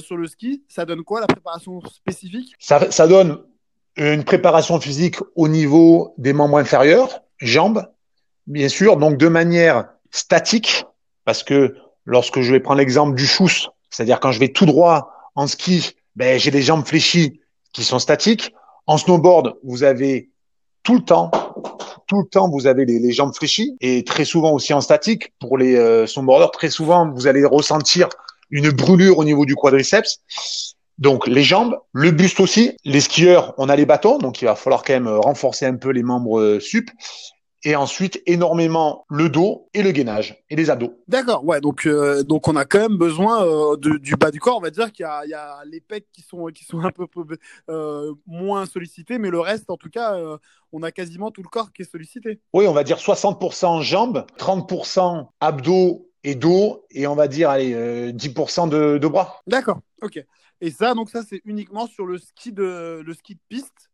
sur 0.00 0.16
le 0.16 0.28
ski, 0.28 0.62
ça 0.68 0.84
donne 0.84 1.02
quoi 1.02 1.20
la 1.20 1.26
préparation 1.26 1.80
spécifique? 1.86 2.54
Ça, 2.60 2.90
ça 2.92 3.08
donne 3.08 3.42
une 3.96 4.24
préparation 4.24 4.78
physique 4.80 5.16
au 5.34 5.48
niveau 5.48 6.14
des 6.18 6.32
membres 6.32 6.58
inférieurs, 6.58 7.20
jambes, 7.38 7.86
bien 8.46 8.68
sûr, 8.68 8.96
donc 8.96 9.16
de 9.16 9.28
manière 9.28 9.88
statique, 10.10 10.84
parce 11.24 11.42
que 11.42 11.76
lorsque 12.04 12.40
je 12.40 12.52
vais 12.52 12.60
prendre 12.60 12.78
l'exemple 12.78 13.14
du 13.14 13.26
chousse, 13.26 13.68
c'est-à-dire 13.90 14.20
quand 14.20 14.32
je 14.32 14.40
vais 14.40 14.48
tout 14.48 14.66
droit 14.66 15.10
en 15.34 15.46
ski, 15.46 15.96
ben, 16.14 16.38
j'ai 16.38 16.50
les 16.50 16.62
jambes 16.62 16.86
fléchies 16.86 17.40
qui 17.72 17.84
sont 17.84 17.98
statiques. 17.98 18.52
En 18.86 18.98
snowboard, 18.98 19.56
vous 19.64 19.82
avez 19.82 20.30
tout 20.82 20.94
le 20.94 21.02
temps, 21.02 21.30
tout 22.06 22.20
le 22.20 22.26
temps, 22.26 22.48
vous 22.48 22.66
avez 22.66 22.84
les, 22.84 23.12
jambes 23.12 23.34
fléchies 23.34 23.76
et 23.80 24.04
très 24.04 24.24
souvent 24.24 24.52
aussi 24.52 24.72
en 24.72 24.80
statique. 24.80 25.32
Pour 25.40 25.58
les 25.58 25.76
euh, 25.76 26.06
snowboarders, 26.06 26.52
très 26.52 26.70
souvent, 26.70 27.10
vous 27.10 27.26
allez 27.26 27.44
ressentir 27.44 28.08
une 28.50 28.70
brûlure 28.70 29.18
au 29.18 29.24
niveau 29.24 29.44
du 29.44 29.56
quadriceps. 29.56 30.20
Donc 30.98 31.26
les 31.26 31.42
jambes, 31.42 31.78
le 31.92 32.10
buste 32.10 32.40
aussi. 32.40 32.76
Les 32.84 33.00
skieurs, 33.00 33.54
on 33.58 33.68
a 33.68 33.76
les 33.76 33.86
bâtons, 33.86 34.18
donc 34.18 34.40
il 34.40 34.46
va 34.46 34.54
falloir 34.54 34.82
quand 34.82 34.94
même 34.94 35.08
renforcer 35.08 35.66
un 35.66 35.76
peu 35.76 35.90
les 35.90 36.02
membres 36.02 36.40
euh, 36.40 36.60
sup 36.60 36.90
et 37.66 37.74
ensuite 37.74 38.22
énormément 38.26 39.04
le 39.08 39.28
dos 39.28 39.68
et 39.74 39.82
le 39.82 39.90
gainage 39.90 40.44
et 40.50 40.56
les 40.56 40.70
abdos. 40.70 41.02
D'accord, 41.08 41.44
ouais, 41.44 41.60
donc 41.60 41.84
euh, 41.84 42.22
donc 42.22 42.46
on 42.46 42.54
a 42.54 42.64
quand 42.64 42.78
même 42.78 42.96
besoin 42.96 43.44
euh, 43.44 43.76
du 43.76 44.14
bas 44.14 44.30
du 44.30 44.38
corps. 44.38 44.58
On 44.58 44.60
va 44.60 44.70
dire 44.70 44.92
qu'il 44.92 45.04
y, 45.04 45.30
y 45.30 45.34
a, 45.34 45.64
les 45.64 45.80
pecs 45.80 46.06
qui 46.12 46.22
sont 46.22 46.46
qui 46.46 46.64
sont 46.64 46.80
un 46.84 46.92
peu 46.92 47.06
euh, 47.68 48.14
moins 48.26 48.66
sollicités, 48.66 49.18
mais 49.18 49.30
le 49.30 49.40
reste, 49.40 49.68
en 49.68 49.76
tout 49.76 49.90
cas, 49.90 50.16
on 50.70 50.82
a 50.84 50.92
quasiment 50.92 51.32
tout 51.32 51.42
le 51.42 51.48
corps 51.48 51.72
qui 51.72 51.82
est 51.82 51.90
sollicité. 51.90 52.40
Oui, 52.52 52.68
on 52.68 52.72
va 52.72 52.84
dire 52.84 52.98
60% 52.98 53.82
jambes, 53.82 54.24
30% 54.38 55.26
abdos 55.40 56.06
et 56.26 56.34
dos, 56.34 56.84
et 56.90 57.06
on 57.06 57.14
va 57.14 57.28
dire 57.28 57.48
allez 57.50 58.12
10% 58.12 58.68
de, 58.68 58.98
de 58.98 59.08
bras. 59.08 59.40
D'accord, 59.46 59.80
ok. 60.02 60.22
Et 60.60 60.70
ça, 60.70 60.94
donc 60.94 61.10
ça, 61.10 61.22
c'est 61.22 61.40
uniquement 61.44 61.86
sur 61.86 62.06
le 62.06 62.18
ski 62.18 62.52
de 62.52 63.02
le 63.04 63.14
ski 63.14 63.34
de 63.34 63.40
piste 63.48 63.90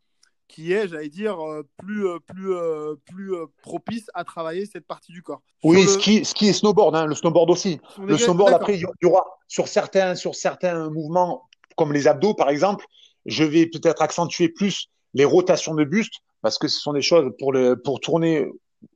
qui 0.53 0.73
est, 0.73 0.87
j'allais 0.87 1.09
dire, 1.09 1.41
euh, 1.41 1.67
plus, 1.79 2.07
euh, 2.07 2.19
plus, 2.19 2.55
euh, 2.55 2.95
plus 3.07 3.35
propice 3.62 4.11
à 4.12 4.23
travailler 4.23 4.67
cette 4.67 4.87
partie 4.87 5.11
du 5.11 5.23
corps. 5.23 5.41
Oui, 5.65 5.87
ski, 5.87 6.25
ski 6.27 6.49
et 6.49 6.53
snowboard, 6.53 6.95
hein, 6.95 7.07
le 7.07 7.15
snowboard 7.15 7.51
aussi. 7.51 7.81
Le 7.99 8.19
snowboard, 8.19 8.53
après, 8.53 8.77
il 8.77 8.85
y 9.03 9.07
aura 9.07 9.25
sur 9.49 9.67
certains, 9.67 10.15
sur 10.15 10.35
certains 10.35 10.91
mouvements, 10.91 11.49
comme 11.77 11.93
les 11.93 12.07
abdos 12.07 12.35
par 12.35 12.51
exemple, 12.51 12.85
je 13.25 13.45
vais 13.45 13.67
peut-être 13.67 14.03
accentuer 14.03 14.51
plus 14.51 14.89
les 15.15 15.25
rotations 15.25 15.75
de 15.75 15.85
buste, 15.85 16.15
parce 16.43 16.59
que 16.59 16.69
ce 16.69 16.79
sont 16.79 16.93
des 16.93 17.03
choses 17.03 17.33
pour, 17.39 17.53
le, 17.53 17.81
pour 17.81 18.01
tourner 18.01 18.47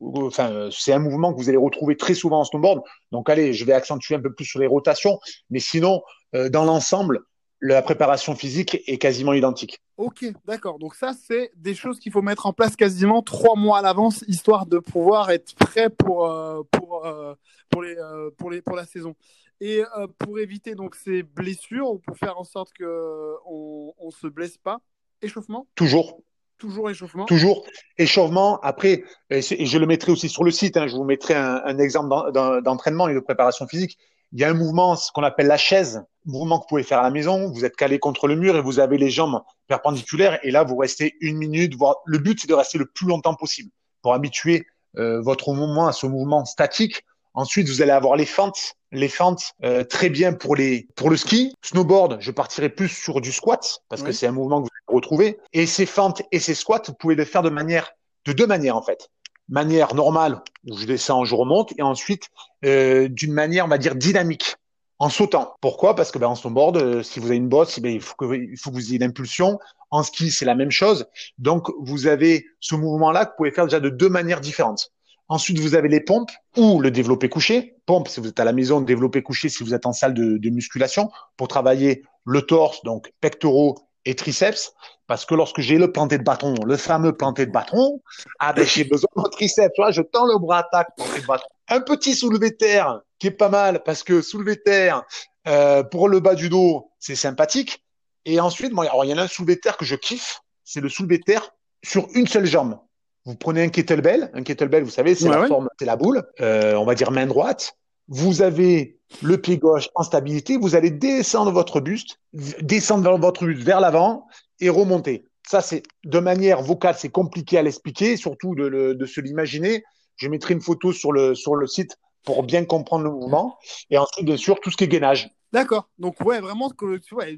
enfin, 0.01 0.69
c'est 0.71 0.93
un 0.93 0.99
mouvement 0.99 1.33
que 1.33 1.39
vous 1.39 1.49
allez 1.49 1.59
retrouver 1.59 1.97
très 1.97 2.15
souvent 2.15 2.41
en 2.41 2.45
snowboard. 2.45 2.83
Donc, 3.13 3.29
allez, 3.31 3.53
je 3.53 3.65
vais 3.65 3.73
accentuer 3.73 4.15
un 4.15 4.21
peu 4.21 4.33
plus 4.33 4.45
sur 4.45 4.61
les 4.61 4.67
rotations. 4.67 5.19
Mais 5.51 5.61
sinon, 5.61 6.03
dans 6.33 6.65
l'ensemble, 6.65 7.25
la 7.61 7.83
préparation 7.83 8.35
physique 8.35 8.83
est 8.87 8.99
quasiment 8.99 9.33
identique. 9.33 9.81
Ok, 9.97 10.27
d'accord. 10.45 10.79
Donc 10.79 10.95
ça, 10.95 11.13
c'est 11.15 11.51
des 11.57 11.75
choses 11.75 11.99
qu'il 11.99 12.13
faut 12.13 12.23
mettre 12.23 12.47
en 12.47 12.53
place 12.53 12.77
quasiment 12.77 13.23
trois 13.23 13.57
mois 13.57 13.79
à 13.79 13.83
l'avance, 13.83 14.25
histoire 14.29 14.67
de 14.67 14.79
pouvoir 14.79 15.31
être 15.31 15.55
prêt 15.55 15.89
pour, 15.89 16.31
euh, 16.31 16.63
pour, 16.71 17.07
euh, 17.07 17.35
pour, 17.71 17.83
les, 17.83 17.97
euh, 17.97 18.31
pour, 18.37 18.51
les, 18.51 18.61
pour 18.61 18.77
la 18.77 18.85
saison. 18.85 19.15
Et 19.59 19.83
pour 20.19 20.39
éviter 20.39 20.75
donc 20.75 20.97
ces 20.97 21.23
blessures 21.23 21.91
ou 21.91 21.99
pour 21.99 22.19
faire 22.19 22.39
en 22.39 22.45
sorte 22.45 22.73
qu'on 22.79 23.95
ne 24.05 24.11
se 24.11 24.27
blesse 24.27 24.59
pas, 24.59 24.83
échauffement? 25.23 25.67
Toujours. 25.75 26.21
Toujours 26.59 26.91
échauffement 26.91 27.25
Toujours 27.27 27.67
échauffement. 27.99 28.59
Après, 28.61 29.05
et, 29.31 29.43
je 29.43 29.79
le 29.79 29.87
mettrai 29.87 30.13
aussi 30.13 30.29
sur 30.29 30.45
le 30.45 30.51
site, 30.51 30.77
hein, 30.77 30.87
je 30.87 30.97
vous 30.97 31.05
mettrai 31.05 31.35
un, 31.35 31.63
un 31.65 31.79
exemple 31.79 32.33
d'entraînement 32.63 33.09
et 33.09 33.15
de 33.15 33.21
préparation 33.21 33.67
physique. 33.67 33.99
Il 34.33 34.41
y 34.41 34.45
a 34.45 34.51
un 34.51 34.55
mouvement, 34.55 34.97
ce 34.97 35.13
qu'on 35.13 35.23
appelle 35.23 35.47
la 35.47 35.57
chaise, 35.57 36.03
mouvement 36.25 36.59
que 36.59 36.65
vous 36.65 36.69
pouvez 36.69 36.83
faire 36.83 36.99
à 36.99 37.03
la 37.05 37.11
maison. 37.11 37.51
Vous 37.51 37.65
êtes 37.65 37.77
calé 37.77 37.99
contre 37.99 38.27
le 38.27 38.37
mur 38.37 38.57
et 38.57 38.61
vous 38.61 38.81
avez 38.81 38.99
les 38.99 39.11
jambes 39.11 39.41
perpendiculaires. 39.69 40.39
Et 40.43 40.51
là, 40.51 40.65
vous 40.65 40.77
restez 40.77 41.15
une 41.21 41.39
minute. 41.39 41.75
Voire... 41.77 41.97
Le 42.05 42.19
but, 42.19 42.41
c'est 42.41 42.49
de 42.49 42.55
rester 42.55 42.79
le 42.79 42.87
plus 42.87 43.07
longtemps 43.07 43.35
possible 43.35 43.71
pour 44.03 44.15
habituer 44.15 44.67
euh, 44.99 45.21
votre 45.21 45.53
mouvement 45.53 45.87
à 45.87 45.93
ce 45.93 46.07
mouvement 46.07 46.45
statique. 46.45 47.03
Ensuite, 47.35 47.69
vous 47.69 47.83
allez 47.83 47.93
avoir 47.93 48.17
les 48.17 48.27
fentes. 48.27 48.75
Les 48.93 49.09
fentes, 49.09 49.53
euh, 49.65 49.85
très 49.85 50.09
bien 50.09 50.33
pour 50.33 50.57
les 50.57 50.87
pour 50.97 51.11
le 51.11 51.17
ski. 51.17 51.55
Snowboard, 51.63 52.19
je 52.21 52.31
partirai 52.31 52.69
plus 52.69 52.89
sur 52.89 53.21
du 53.21 53.33
squat 53.33 53.83
parce 53.89 54.03
que 54.03 54.13
c'est 54.13 54.27
un 54.27 54.33
mouvement 54.33 54.59
que 54.59 54.65
vous 54.65 54.76
retrouver. 54.87 55.39
Et 55.53 55.67
ces 55.67 55.87
fentes 55.87 56.23
et 56.33 56.39
ces 56.39 56.55
squats, 56.55 56.83
vous 56.87 56.95
pouvez 56.95 57.15
le 57.15 57.25
faire 57.25 57.43
de 57.43 57.51
manière 57.51 57.93
de 58.25 58.33
deux 58.33 58.47
manières 58.47 58.77
en 58.77 58.83
fait 58.83 59.11
manière 59.49 59.95
normale 59.95 60.43
où 60.69 60.77
je 60.77 60.87
descends, 60.87 61.25
je 61.25 61.35
remonte, 61.35 61.73
et 61.79 61.83
ensuite 61.83 62.29
euh, 62.65 63.09
d'une 63.09 63.33
manière, 63.33 63.65
on 63.65 63.69
va 63.69 63.79
dire, 63.79 63.95
dynamique, 63.95 64.57
en 64.99 65.09
sautant. 65.09 65.55
Pourquoi? 65.61 65.95
Parce 65.95 66.11
que 66.11 66.19
ben, 66.19 66.29
en 66.29 66.35
snowboard, 66.35 66.77
euh, 66.77 67.03
si 67.03 67.21
vous 67.21 67.27
avez 67.27 67.37
une 67.37 67.49
bosse, 67.49 67.79
ben, 67.79 67.93
il, 67.93 68.01
faut 68.01 68.15
que, 68.17 68.35
il 68.35 68.57
faut 68.59 68.71
que 68.71 68.77
vous 68.77 68.89
ayez 68.91 68.99
l'impulsion. 68.99 69.59
En 69.91 70.03
ski, 70.03 70.31
c'est 70.31 70.45
la 70.45 70.55
même 70.55 70.71
chose. 70.71 71.07
Donc, 71.39 71.69
vous 71.79 72.07
avez 72.07 72.47
ce 72.61 72.75
mouvement-là 72.75 73.25
que 73.25 73.31
vous 73.31 73.37
pouvez 73.37 73.51
faire 73.53 73.65
déjà 73.65 73.81
de 73.81 73.91
deux 73.91 74.09
manières 74.09 74.41
différentes. 74.41 74.91
Ensuite, 75.29 75.59
vous 75.59 75.75
avez 75.75 75.89
les 75.89 76.01
pompes 76.01 76.31
ou 76.57 76.81
le 76.81 76.91
développé 76.91 77.29
couché. 77.29 77.77
Pompe, 77.85 78.09
si 78.09 78.21
vous 78.21 78.29
êtes 78.29 78.41
à 78.41 78.45
la 78.45 78.53
maison, 78.53 78.81
développé 78.81 79.23
couché, 79.23 79.49
si 79.49 79.63
vous 79.65 79.75
êtes 79.75 79.87
en 79.87 79.93
salle 79.93 80.15
de 80.15 80.51
musculation, 80.51 81.11
pour 81.37 81.49
travailler 81.49 82.03
le 82.25 82.43
torse, 82.43 82.83
donc 82.83 83.13
pectoraux 83.21 83.86
et 84.07 84.15
triceps, 84.15 84.73
parce 85.07 85.27
que 85.27 85.35
lorsque 85.35 85.61
j'ai 85.61 85.77
le 85.77 85.93
planté 85.93 86.17
de 86.17 86.23
bâton, 86.23 86.55
le 86.65 86.77
fameux 86.77 87.15
planté 87.15 87.45
de 87.45 87.51
bâton, 87.51 88.01
ah 88.39 88.53
ben 88.53 88.65
j'ai 88.65 88.85
besoin 88.85 89.11
de 89.17 89.29
triceps, 89.29 89.73
tu 89.75 89.83
vois, 89.83 89.91
je 89.91 90.03
tends 90.03 90.27
le 90.27 90.39
bras 90.39 90.61
attaque, 90.61 90.89
planté 90.97 91.21
de 91.21 91.27
bâton. 91.27 91.47
Un 91.69 91.81
petit 91.81 92.15
soulevé 92.15 92.51
de 92.51 92.57
terre 92.57 93.01
qui 93.19 93.27
est 93.27 93.33
pas 93.33 93.49
mal, 93.49 93.83
parce 93.85 94.03
que 94.03 94.23
soulevé 94.23 94.57
de 94.57 94.63
terre 94.63 95.03
euh, 95.49 95.83
pour 95.83 96.09
le 96.09 96.21
bas 96.21 96.35
du 96.35 96.49
dos, 96.49 96.91
c'est 96.99 97.17
sympathique. 97.17 97.85
Et 98.25 98.41
ensuite, 98.41 98.73
bon, 98.73 98.83
il 98.83 99.11
y 99.11 99.15
en 99.15 99.19
a 99.19 99.23
un 99.23 99.29
soulevé 99.29 99.57
de 99.57 99.61
terre 99.61 99.77
que 99.77 99.85
je 99.85 99.95
kiffe, 99.95 100.41
c'est 100.65 100.81
le 100.81 100.89
soulevé 100.89 101.19
de 101.19 101.25
terre 101.25 101.51
sur 101.85 102.09
une 102.15 102.27
seule 102.27 102.47
jambe. 102.47 102.79
Vous 103.25 103.35
prenez 103.35 103.63
un 103.63 103.69
kettlebell, 103.69 104.31
un 104.35 104.43
kettlebell, 104.43 104.85
vous 104.85 104.91
savez, 104.91 105.17
c'est 105.17 105.29
la 105.29 105.47
forme, 105.47 105.69
c'est 105.79 105.85
la 105.85 105.97
boule, 105.97 106.23
euh, 106.41 106.75
on 106.75 106.85
va 106.85 106.95
dire 106.95 107.11
main 107.11 107.27
droite. 107.27 107.77
Vous 108.09 108.43
avez 108.43 108.99
le 109.23 109.41
pied 109.41 109.59
gauche 109.59 109.89
en 109.95 110.03
stabilité, 110.03 110.57
vous 110.57 110.75
allez 110.75 110.91
descendre 110.91 111.51
votre 111.51 111.81
buste, 111.81 112.19
descendre 112.33 113.19
votre 113.19 113.47
buste 113.47 113.63
vers 113.63 113.81
l'avant 113.81 114.27
et 114.61 114.69
remonter. 114.69 115.25
Ça, 115.47 115.61
c'est 115.61 115.83
de 116.05 116.19
manière 116.19 116.63
vocale, 116.63 116.97
c'est 116.99 117.09
compliqué 117.09 117.59
à 117.59 117.63
l'expliquer, 117.63 118.17
surtout 118.17 118.55
de, 118.55 119.07
se 119.07 119.21
l'imaginer. 119.21 119.85
Je 120.17 120.29
mettrai 120.29 120.55
une 120.55 120.61
photo 120.61 120.93
sur 120.93 121.13
le, 121.13 121.35
sur 121.35 121.55
le 121.55 121.67
site 121.67 121.97
pour 122.25 122.43
bien 122.43 122.65
comprendre 122.65 123.05
le 123.05 123.11
mouvement. 123.11 123.59
Et 123.91 123.99
ensuite, 123.99 124.25
bien 124.25 124.37
sûr, 124.37 124.61
tout 124.61 124.71
ce 124.71 124.77
qui 124.77 124.85
est 124.85 124.89
gainage. 124.89 125.31
D'accord. 125.53 125.89
Donc, 125.99 126.21
ouais, 126.23 126.41
vraiment, 126.41 126.71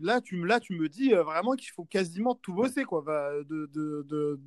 là, 0.00 0.20
tu, 0.22 0.44
là, 0.46 0.60
tu 0.60 0.74
me 0.74 0.88
dis 0.88 1.12
euh, 1.14 1.22
vraiment 1.22 1.52
qu'il 1.52 1.70
faut 1.70 1.84
quasiment 1.84 2.34
tout 2.34 2.54
bosser, 2.54 2.84
quoi. 2.84 3.04
De, 3.48 3.70
de, 3.72 4.06
de, 4.08 4.40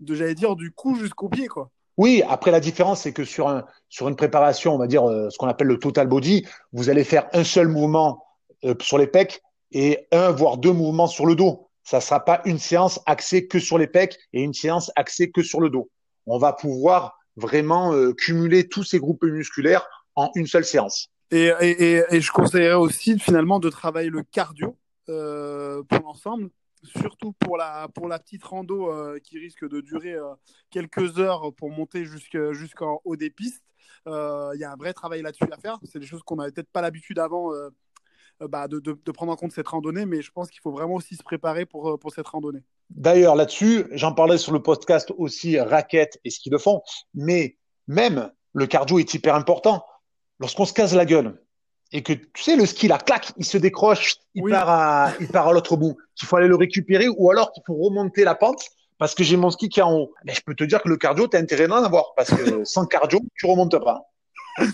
de 0.00 0.14
j'allais 0.14 0.34
dire, 0.34 0.54
du 0.54 0.70
cou 0.70 0.94
jusqu'au 0.94 1.30
pied, 1.30 1.48
quoi. 1.48 1.70
Oui, 1.96 2.22
après 2.28 2.50
la 2.50 2.60
différence, 2.60 3.02
c'est 3.02 3.12
que 3.12 3.24
sur, 3.24 3.48
un, 3.48 3.64
sur 3.88 4.08
une 4.08 4.16
préparation, 4.16 4.74
on 4.74 4.78
va 4.78 4.86
dire 4.86 5.08
euh, 5.08 5.30
ce 5.30 5.38
qu'on 5.38 5.48
appelle 5.48 5.68
le 5.68 5.78
total 5.78 6.08
body, 6.08 6.46
vous 6.72 6.90
allez 6.90 7.04
faire 7.04 7.26
un 7.32 7.44
seul 7.44 7.68
mouvement 7.68 8.24
euh, 8.64 8.74
sur 8.80 8.98
les 8.98 9.06
pecs 9.06 9.40
et 9.72 10.06
un 10.12 10.30
voire 10.30 10.58
deux 10.58 10.72
mouvements 10.72 11.06
sur 11.06 11.26
le 11.26 11.34
dos. 11.34 11.68
Ça 11.84 11.98
ne 11.98 12.02
sera 12.02 12.24
pas 12.24 12.42
une 12.44 12.58
séance 12.58 13.00
axée 13.06 13.46
que 13.46 13.58
sur 13.58 13.78
les 13.78 13.86
pecs 13.86 14.18
et 14.32 14.42
une 14.42 14.52
séance 14.52 14.90
axée 14.96 15.30
que 15.30 15.42
sur 15.42 15.60
le 15.60 15.70
dos. 15.70 15.88
On 16.26 16.38
va 16.38 16.52
pouvoir 16.52 17.18
vraiment 17.36 17.92
euh, 17.94 18.12
cumuler 18.12 18.68
tous 18.68 18.82
ces 18.82 18.98
groupes 18.98 19.24
musculaires 19.24 19.86
en 20.16 20.30
une 20.34 20.46
seule 20.46 20.64
séance. 20.64 21.08
Et, 21.30 21.50
et, 21.60 22.02
et, 22.08 22.20
je 22.20 22.30
conseillerais 22.30 22.74
aussi 22.74 23.18
finalement 23.18 23.58
de 23.58 23.68
travailler 23.68 24.10
le 24.10 24.22
cardio 24.22 24.76
pour 25.06 26.00
l'ensemble 26.04 26.50
surtout 26.82 27.32
pour 27.32 27.56
la, 27.56 27.88
pour 27.94 28.08
la 28.08 28.18
petite 28.18 28.44
rando 28.44 28.92
euh, 28.92 29.18
qui 29.18 29.38
risque 29.38 29.68
de 29.68 29.80
durer 29.80 30.14
euh, 30.14 30.34
quelques 30.70 31.18
heures 31.18 31.52
pour 31.54 31.70
monter 31.70 32.04
jusqu'en 32.04 33.00
haut 33.04 33.16
des 33.16 33.30
pistes. 33.30 33.64
Euh, 34.06 34.52
il 34.54 34.60
y 34.60 34.64
a 34.64 34.72
un 34.72 34.76
vrai 34.76 34.92
travail 34.92 35.22
là-dessus 35.22 35.50
à 35.50 35.58
faire. 35.58 35.78
C'est 35.84 35.98
des 35.98 36.06
choses 36.06 36.22
qu'on 36.22 36.36
n'avait 36.36 36.52
peut-être 36.52 36.70
pas 36.70 36.82
l'habitude 36.82 37.18
avant 37.18 37.50
bah, 38.40 38.68
de, 38.68 38.78
de, 38.78 39.12
prendre 39.12 39.32
en 39.32 39.36
compte 39.36 39.52
cette 39.52 39.68
randonnée, 39.68 40.06
mais 40.06 40.22
je 40.22 40.30
pense 40.30 40.50
qu'il 40.50 40.60
faut 40.60 40.70
vraiment 40.70 40.94
aussi 40.94 41.16
se 41.16 41.22
préparer 41.22 41.66
pour, 41.66 41.98
pour 41.98 42.12
cette 42.12 42.28
randonnée. 42.28 42.62
D'ailleurs, 42.90 43.34
là-dessus, 43.34 43.86
j'en 43.92 44.12
parlais 44.12 44.38
sur 44.38 44.52
le 44.52 44.62
podcast 44.62 45.12
aussi, 45.16 45.58
raquettes 45.58 46.20
et 46.24 46.30
ce 46.30 46.38
qu'ils 46.38 46.52
le 46.52 46.58
font, 46.58 46.82
mais 47.14 47.58
même 47.88 48.30
le 48.52 48.66
cardio 48.66 48.98
est 48.98 49.14
hyper 49.14 49.34
important. 49.34 49.84
Lorsqu'on 50.38 50.66
se 50.66 50.72
casse 50.72 50.94
la 50.94 51.06
gueule, 51.06 51.42
et 51.92 52.02
que 52.02 52.12
tu 52.12 52.42
sais 52.42 52.56
le 52.56 52.66
ski 52.66 52.88
là 52.88 52.98
clac 52.98 53.32
il 53.36 53.44
se 53.44 53.58
décroche 53.58 54.16
il 54.34 54.42
part 54.50 54.68
à 54.68 55.12
il 55.20 55.28
part 55.28 55.48
à 55.48 55.52
l'autre 55.52 55.76
bout. 55.76 55.96
Qu'il 56.14 56.26
faut 56.26 56.36
aller 56.36 56.48
le 56.48 56.56
récupérer 56.56 57.08
ou 57.08 57.30
alors 57.30 57.52
qu'il 57.52 57.62
faut 57.66 57.74
remonter 57.74 58.24
la 58.24 58.34
pente 58.34 58.64
parce 58.98 59.14
que 59.14 59.22
j'ai 59.22 59.36
mon 59.36 59.50
ski 59.50 59.68
qui 59.68 59.80
est 59.80 59.82
en 59.82 59.92
haut. 59.92 60.14
Mais 60.24 60.34
je 60.34 60.40
peux 60.40 60.54
te 60.54 60.64
dire 60.64 60.82
que 60.82 60.88
le 60.88 60.96
cardio 60.96 61.26
t'as 61.26 61.38
intérêt 61.38 61.68
d'en 61.68 61.84
avoir 61.84 62.14
parce 62.16 62.30
que 62.30 62.64
sans 62.64 62.86
cardio 62.86 63.20
tu 63.36 63.46
remontes 63.46 63.78
pas. 63.78 64.02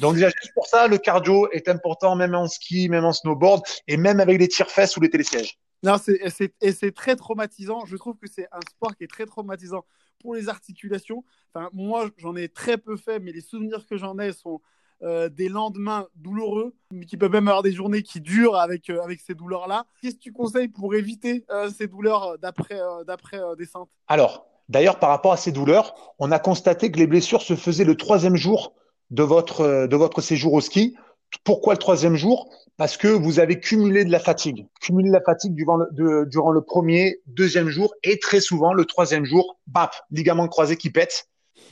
Donc 0.01 0.15
déjà 0.15 0.29
juste 0.29 0.55
pour 0.55 0.67
ça 0.67 0.87
le 0.87 0.99
cardio 0.99 1.51
est 1.51 1.69
important 1.69 2.17
même 2.17 2.35
en 2.35 2.49
ski 2.49 2.89
même 2.89 3.05
en 3.05 3.13
snowboard 3.13 3.63
et 3.89 3.97
même 3.97 4.21
avec 4.21 4.39
les 4.39 4.49
tire-fesses 4.49 4.97
ou 4.97 5.01
les 5.01 5.11
télésièges. 5.11 5.59
Non 5.83 5.97
c'est 5.99 6.55
et 6.61 6.73
c'est 6.73 6.93
très 6.93 7.17
traumatisant. 7.17 7.85
Je 7.85 7.97
trouve 7.97 8.17
que 8.17 8.29
c'est 8.29 8.47
un 8.53 8.61
sport 8.71 8.97
qui 8.97 9.05
est 9.05 9.11
très 9.11 9.27
traumatisant 9.27 9.85
pour 10.21 10.35
les 10.35 10.49
articulations. 10.49 11.25
Enfin 11.53 11.69
moi 11.73 12.09
j'en 12.17 12.37
ai 12.37 12.49
très 12.49 12.79
peu 12.79 12.97
fait 12.97 13.19
mais 13.19 13.33
les 13.33 13.41
souvenirs 13.43 13.87
que 13.87 13.97
j'en 13.97 14.19
ai 14.19 14.33
sont 14.33 14.61
euh, 15.03 15.29
des 15.29 15.49
lendemains 15.49 16.07
douloureux, 16.15 16.75
mais 16.93 17.07
qui 17.07 17.17
peuvent 17.17 17.33
même 17.33 17.49
avoir 17.49 17.65
des 17.65 17.73
journées 17.73 18.03
qui 18.03 18.21
durent 18.21 18.57
avec, 18.57 18.89
euh, 18.89 19.03
avec 19.03 19.21
ces 19.21 19.35
douleurs-là. 19.35 19.85
Qu'est-ce 20.01 20.15
que 20.15 20.21
tu 20.21 20.33
conseilles 20.33 20.69
pour 20.69 20.95
éviter 20.95 21.45
euh, 21.51 21.71
ces 21.77 21.89
douleurs 21.89 22.39
d'après 22.39 22.79
d'après 23.05 23.41
descente 23.59 23.89
Alors, 24.07 24.47
d'ailleurs, 24.69 25.01
par 25.01 25.11
rapport 25.11 25.33
à 25.33 25.37
ces 25.37 25.51
douleurs, 25.51 25.95
on 26.21 26.31
a 26.31 26.39
constaté 26.39 26.93
que 26.93 26.99
les 26.99 27.09
blessures 27.09 27.43
se 27.43 27.57
faisaient 27.57 27.85
le 27.85 27.97
troisième 27.97 28.37
jour 28.37 28.75
de 29.11 29.25
votre, 29.25 29.87
de 29.87 29.97
votre 29.97 30.21
séjour 30.21 30.53
au 30.53 30.61
ski. 30.61 30.97
Pourquoi 31.43 31.75
le 31.75 31.79
troisième 31.79 32.15
jour? 32.15 32.49
Parce 32.77 32.97
que 32.97 33.09
vous 33.09 33.41
avez 33.41 33.59
cumulé 33.59 34.05
de 34.05 34.13
la 34.13 34.21
fatigue, 34.21 34.69
cumulé 34.81 35.09
de 35.09 35.15
la 35.15 35.23
fatigue 35.23 35.55
durant 35.55 35.79
le, 35.79 36.27
durant 36.27 36.53
le 36.53 36.63
premier, 36.63 37.21
deuxième 37.27 37.69
jour 37.69 37.93
et 38.05 38.19
très 38.19 38.41
souvent 38.41 38.73
le 38.73 38.85
troisième 38.85 39.25
jour, 39.25 39.59
bap, 39.67 39.95
ligament 40.11 40.47
croisé 40.47 40.77
qui 40.77 40.91
pète. 40.91 41.29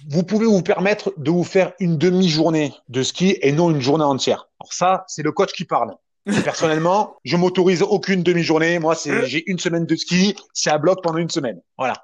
Vous 0.09 0.23
pouvez 0.23 0.47
vous 0.47 0.63
permettre 0.63 1.13
de 1.17 1.31
vous 1.31 1.45
faire 1.45 1.73
une 1.81 1.99
demi-journée 1.99 2.73
de 2.89 3.03
ski 3.03 3.37
et 3.43 3.53
non 3.53 3.71
une 3.71 3.81
journée 3.81 4.05
entière. 4.05 4.49
Alors 4.61 4.73
ça, 4.73 5.05
c'est 5.09 5.23
le 5.23 5.33
coach 5.33 5.53
qui 5.53 5.65
parle. 5.65 5.95
Personnellement, 6.45 7.17
je 7.25 7.37
m'autorise 7.37 7.83
aucune 7.83 8.23
demi-journée. 8.23 8.79
Moi, 8.79 8.95
c'est 8.95 9.27
j'ai 9.27 9.43
une 9.51 9.59
semaine 9.59 9.87
de 9.87 9.97
ski, 9.97 10.37
c'est 10.53 10.71
à 10.71 10.79
bloc 10.79 11.03
pendant 11.03 11.19
une 11.19 11.31
semaine. 11.31 11.61
Voilà. 11.79 11.95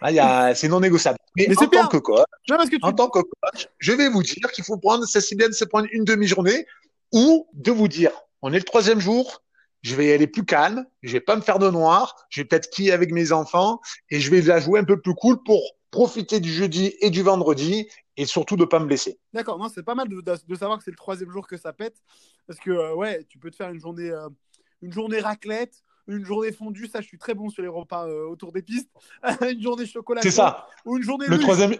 Là, 0.00 0.10
il 0.10 0.14
y 0.14 0.20
a, 0.20 0.54
c'est 0.54 0.68
non 0.68 0.80
négociable. 0.80 1.18
Mais, 1.36 1.46
Mais 1.48 1.56
en 1.58 1.66
bien. 1.66 1.82
tant 1.82 1.88
que 1.88 1.96
coach, 1.98 2.24
Non, 2.48 2.56
parce 2.56 2.68
que 2.70 2.76
tu- 2.76 2.84
en 2.84 2.92
tant 2.92 3.08
que 3.08 3.20
coach, 3.20 3.68
je 3.78 3.92
vais 3.92 4.08
vous 4.08 4.22
dire 4.22 4.50
qu'il 4.52 4.64
faut 4.64 4.76
prendre, 4.76 5.04
c'est 5.06 5.20
si 5.20 5.34
bien 5.34 5.48
de 5.48 5.52
se 5.54 5.64
prendre 5.64 5.86
une 5.92 6.04
demi-journée 6.04 6.66
ou 7.12 7.46
de 7.54 7.70
vous 7.70 7.88
dire, 7.88 8.10
on 8.42 8.52
est 8.52 8.58
le 8.58 8.64
troisième 8.64 9.00
jour, 9.00 9.42
je 9.82 9.94
vais 9.94 10.06
y 10.08 10.12
aller 10.12 10.26
plus 10.26 10.44
calme, 10.44 10.84
je 11.02 11.12
vais 11.12 11.20
pas 11.20 11.34
me 11.36 11.40
faire 11.40 11.58
de 11.58 11.70
noir, 11.70 12.14
je 12.28 12.40
vais 12.40 12.44
peut-être 12.44 12.66
skier 12.66 12.92
avec 12.92 13.10
mes 13.12 13.32
enfants 13.32 13.80
et 14.10 14.20
je 14.20 14.30
vais 14.30 14.40
la 14.42 14.60
jouer 14.60 14.78
un 14.80 14.84
peu 14.84 15.00
plus 15.00 15.14
cool 15.14 15.42
pour 15.42 15.60
profiter 15.92 16.40
du 16.40 16.50
jeudi 16.52 16.94
et 17.00 17.10
du 17.10 17.22
vendredi 17.22 17.86
et 18.16 18.26
surtout 18.26 18.56
de 18.56 18.64
pas 18.64 18.80
me 18.80 18.86
blesser. 18.86 19.20
D'accord, 19.32 19.58
non, 19.58 19.68
c'est 19.68 19.84
pas 19.84 19.94
mal 19.94 20.08
de, 20.08 20.20
de- 20.20 20.36
de 20.48 20.54
savoir 20.56 20.78
que 20.78 20.84
c'est 20.84 20.90
le 20.90 20.96
troisième 20.96 21.30
jour 21.30 21.46
que 21.46 21.56
ça 21.56 21.72
pète. 21.72 21.96
Parce 22.48 22.58
que, 22.58 22.70
euh, 22.72 22.94
ouais, 22.94 23.24
tu 23.28 23.38
peux 23.38 23.50
te 23.50 23.56
faire 23.56 23.68
une 23.70 23.78
journée, 23.78 24.10
euh, 24.10 24.28
une 24.80 24.92
journée 24.92 25.20
raclette, 25.20 25.84
une 26.08 26.24
journée 26.24 26.50
fondue. 26.50 26.86
Ça, 26.88 27.00
je 27.00 27.06
suis 27.06 27.18
très 27.18 27.34
bon 27.34 27.48
sur 27.50 27.62
les 27.62 27.68
repas 27.68 28.08
euh, 28.08 28.24
autour 28.26 28.50
des 28.52 28.62
pistes. 28.62 28.90
une 29.48 29.62
journée 29.62 29.86
chocolat. 29.86 30.22
C'est 30.22 30.30
ça. 30.32 30.66
Ou 30.84 30.96
une 30.96 31.02
journée 31.04 31.26
Le 31.28 31.36
luge. 31.36 31.44
troisième, 31.44 31.74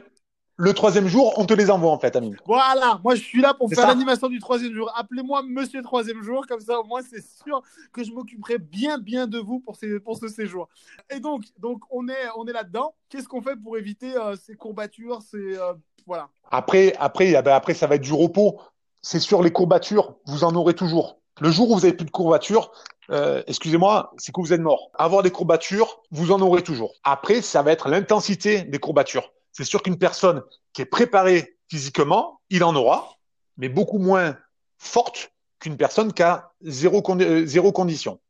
le 0.56 0.74
troisième 0.74 1.08
jour, 1.08 1.32
on 1.38 1.46
te 1.46 1.54
les 1.54 1.70
envoie 1.70 1.90
en 1.90 1.98
fait, 1.98 2.14
Amine. 2.14 2.36
Voilà, 2.46 3.00
moi 3.02 3.14
je 3.14 3.22
suis 3.22 3.40
là 3.40 3.54
pour 3.54 3.70
faire 3.70 3.86
l'animation 3.88 4.28
du 4.28 4.38
troisième 4.38 4.74
jour. 4.74 4.92
Appelez-moi 4.94 5.42
Monsieur 5.42 5.82
Troisième 5.82 6.22
Jour, 6.22 6.46
comme 6.46 6.60
ça 6.60 6.78
au 6.78 6.84
moins 6.84 7.00
c'est 7.02 7.24
sûr 7.42 7.62
que 7.92 8.04
je 8.04 8.12
m'occuperai 8.12 8.58
bien 8.58 8.98
bien 8.98 9.26
de 9.26 9.38
vous 9.38 9.60
pour, 9.60 9.76
ces, 9.76 9.98
pour 9.98 10.16
ce 10.16 10.28
séjour. 10.28 10.68
Et 11.10 11.20
donc, 11.20 11.44
donc 11.58 11.82
on 11.90 12.08
est, 12.08 12.28
on 12.36 12.46
est 12.46 12.52
là-dedans. 12.52 12.94
Qu'est-ce 13.08 13.28
qu'on 13.28 13.42
fait 13.42 13.56
pour 13.56 13.78
éviter 13.78 14.16
euh, 14.16 14.36
ces 14.36 14.54
courbatures, 14.54 15.20
ces 15.22 15.56
euh, 15.56 15.72
voilà. 16.06 16.28
Après, 16.50 16.94
après, 16.98 17.34
ah 17.34 17.42
ben, 17.42 17.54
après, 17.54 17.74
ça 17.74 17.86
va 17.86 17.94
être 17.96 18.02
du 18.02 18.12
repos. 18.12 18.60
C'est 19.00 19.20
sûr, 19.20 19.42
les 19.42 19.52
courbatures, 19.52 20.16
vous 20.26 20.44
en 20.44 20.54
aurez 20.54 20.74
toujours. 20.74 21.18
Le 21.40 21.50
jour 21.50 21.70
où 21.70 21.74
vous 21.74 21.84
avez 21.84 21.94
plus 21.94 22.06
de 22.06 22.10
courbatures, 22.10 22.72
euh, 23.10 23.42
excusez-moi, 23.46 24.12
c'est 24.18 24.32
que 24.32 24.40
vous 24.40 24.52
êtes 24.52 24.60
mort. 24.60 24.90
Avoir 24.94 25.22
des 25.22 25.30
courbatures, 25.30 26.02
vous 26.10 26.30
en 26.30 26.40
aurez 26.40 26.62
toujours. 26.62 26.94
Après, 27.04 27.40
ça 27.40 27.62
va 27.62 27.72
être 27.72 27.88
l'intensité 27.88 28.62
des 28.62 28.78
courbatures. 28.78 29.32
C'est 29.52 29.64
sûr 29.64 29.82
qu'une 29.82 29.98
personne 29.98 30.42
qui 30.72 30.82
est 30.82 30.86
préparée 30.86 31.56
physiquement, 31.68 32.40
il 32.50 32.64
en 32.64 32.74
aura, 32.74 33.16
mais 33.56 33.68
beaucoup 33.68 33.98
moins 33.98 34.36
forte 34.78 35.32
qu'une 35.58 35.76
personne 35.76 36.12
qui 36.12 36.22
a 36.22 36.52
zéro, 36.62 37.02
euh, 37.20 37.46
zéro 37.46 37.72
condition. 37.72 38.20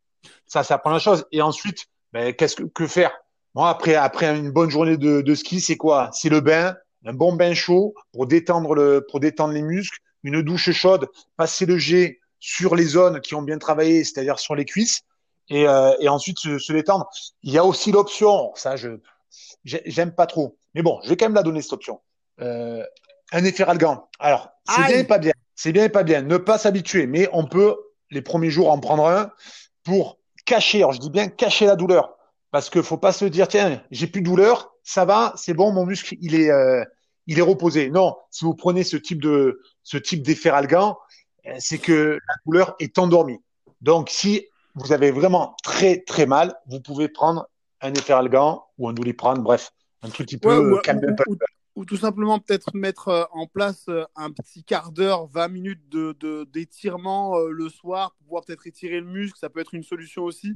Ça, 0.47 0.63
c'est 0.63 0.75
la 0.85 0.99
chose. 0.99 1.25
Et 1.33 1.41
ensuite, 1.41 1.87
ben, 2.13 2.35
qu'est-ce 2.35 2.57
que, 2.57 2.87
faire? 2.87 3.13
Moi, 3.55 3.69
après, 3.69 3.95
après 3.95 4.37
une 4.37 4.51
bonne 4.51 4.71
journée 4.71 4.97
de, 4.97 5.35
ski, 5.35 5.61
c'est 5.61 5.77
quoi? 5.77 6.11
C'est 6.13 6.29
le 6.29 6.41
bain, 6.41 6.77
un 7.05 7.13
bon 7.13 7.35
bain 7.35 7.55
chaud 7.55 7.95
pour 8.13 8.27
détendre 8.27 8.75
le, 8.75 9.05
pour 9.11 9.21
détendre 9.21 9.55
les 9.55 9.63
muscles, 9.63 9.99
une 10.23 10.43
douche 10.43 10.71
chaude, 10.73 11.09
passer 11.37 11.67
le 11.67 11.79
jet 11.79 12.21
sur 12.39 12.75
les 12.75 12.85
zones 12.85 13.21
qui 13.21 13.35
ont 13.35 13.43
bien 13.43 13.59
travaillé, 13.59 14.05
c'est-à-dire 14.05 14.39
sur 14.39 14.55
les 14.55 14.65
cuisses, 14.65 15.03
et, 15.49 15.67
euh, 15.67 15.93
ensuite 16.09 16.39
se, 16.39 16.59
se 16.59 16.73
détendre. 16.73 17.09
Il 17.43 17.53
y 17.53 17.59
a 17.59 17.65
aussi 17.65 17.93
l'option, 17.93 18.53
ça, 18.55 18.77
je 18.77 19.01
j'aime 19.65 20.15
pas 20.15 20.27
trop, 20.27 20.59
mais 20.75 20.83
bon, 20.83 21.01
je 21.05 21.09
vais 21.09 21.17
quand 21.17 21.27
même 21.27 21.35
la 21.35 21.43
donner 21.43 21.63
cette 21.63 21.73
option. 21.73 22.01
Euh, 22.41 22.85
un 23.33 23.45
effet 23.45 23.65
ralgan. 23.65 24.09
Alors, 24.19 24.51
c'est 24.69 24.85
bien 24.87 24.99
et 24.99 25.05
pas 25.05 25.19
bien. 25.19 25.33
C'est 25.55 25.73
bien 25.73 25.85
et 25.85 25.89
pas 25.89 26.03
bien. 26.03 26.23
Ne 26.23 26.37
pas 26.37 26.59
s'habituer, 26.59 27.07
mais 27.07 27.29
on 27.33 27.47
peut 27.47 27.77
les 28.11 28.23
premiers 28.23 28.51
jours 28.51 28.71
en 28.71 28.79
prendre 28.79 29.07
un 29.07 29.31
pour 29.85 30.19
cacher. 30.45 30.79
Alors, 30.79 30.93
je 30.93 31.01
dis 31.01 31.11
bien 31.11 31.29
cacher 31.29 31.67
la 31.67 31.77
douleur, 31.77 32.17
parce 32.51 32.71
que 32.71 32.83
faut 32.83 32.99
pas 32.99 33.13
se 33.13 33.25
dire 33.25 33.49
tiens, 33.49 33.83
j'ai 33.91 34.07
plus 34.07 34.21
de 34.21 34.27
douleur, 34.27 34.75
ça 34.83 35.05
va, 35.05 35.33
c'est 35.37 35.55
bon, 35.55 35.73
mon 35.73 35.87
muscle 35.87 36.17
il 36.21 36.35
est 36.35 36.51
euh, 36.51 36.85
il 37.27 37.39
est 37.39 37.43
reposé. 37.43 37.91
Non, 37.91 38.17
si 38.31 38.45
vous 38.45 38.55
prenez 38.55 38.85
ce 38.85 38.97
type 38.97 39.23
de 39.23 39.61
ce 39.83 39.97
type 39.97 40.23
d'effet 40.23 40.51
ralgan, 40.51 40.99
euh, 41.47 41.55
c'est 41.59 41.79
que 41.79 42.19
la 42.27 42.35
douleur 42.45 42.75
est 42.81 42.99
endormie. 42.99 43.39
Donc, 43.81 44.11
si 44.11 44.47
vous 44.75 44.93
avez 44.93 45.11
vraiment 45.11 45.55
très 45.63 46.03
très 46.07 46.27
mal, 46.27 46.55
vous 46.67 46.81
pouvez 46.81 47.09
prendre 47.09 47.47
un 47.81 47.93
effet 47.95 48.15
ralgan 48.15 48.65
ou 48.83 48.89
un 48.89 48.93
doliprane, 48.93 49.43
bref, 49.43 49.71
un 50.03 50.09
truc 50.11 50.29
qui 50.29 50.39
peut 50.39 50.59
Ouais, 50.59 50.75
ou, 50.75 50.79
calmer 50.81 51.09
un 51.09 51.13
ou- 51.13 51.17
peu. 51.17 51.25
ou- 51.27 51.37
ou 51.75 51.85
tout 51.87 51.97
simplement 51.97 52.39
peut-être 52.39 52.75
mettre 52.75 53.09
euh, 53.09 53.25
en 53.33 53.47
place 53.47 53.87
euh, 53.89 54.05
un 54.15 54.31
petit 54.31 54.63
quart 54.63 54.93
d'heure, 54.93 55.27
20 55.29 55.49
minutes 55.49 55.89
de, 55.89 56.45
d'étirement 56.45 57.39
euh, 57.39 57.49
le 57.51 57.69
soir 57.71 58.13
pour 58.13 58.27
pouvoir 58.27 58.45
peut-être 58.45 58.67
étirer 58.67 59.01
le 59.01 59.07
muscle. 59.07 59.39
Ça 59.39 59.49
peut 59.49 59.61
être 59.61 59.73
une 59.75 59.83
solution 59.83 60.25
aussi. 60.25 60.55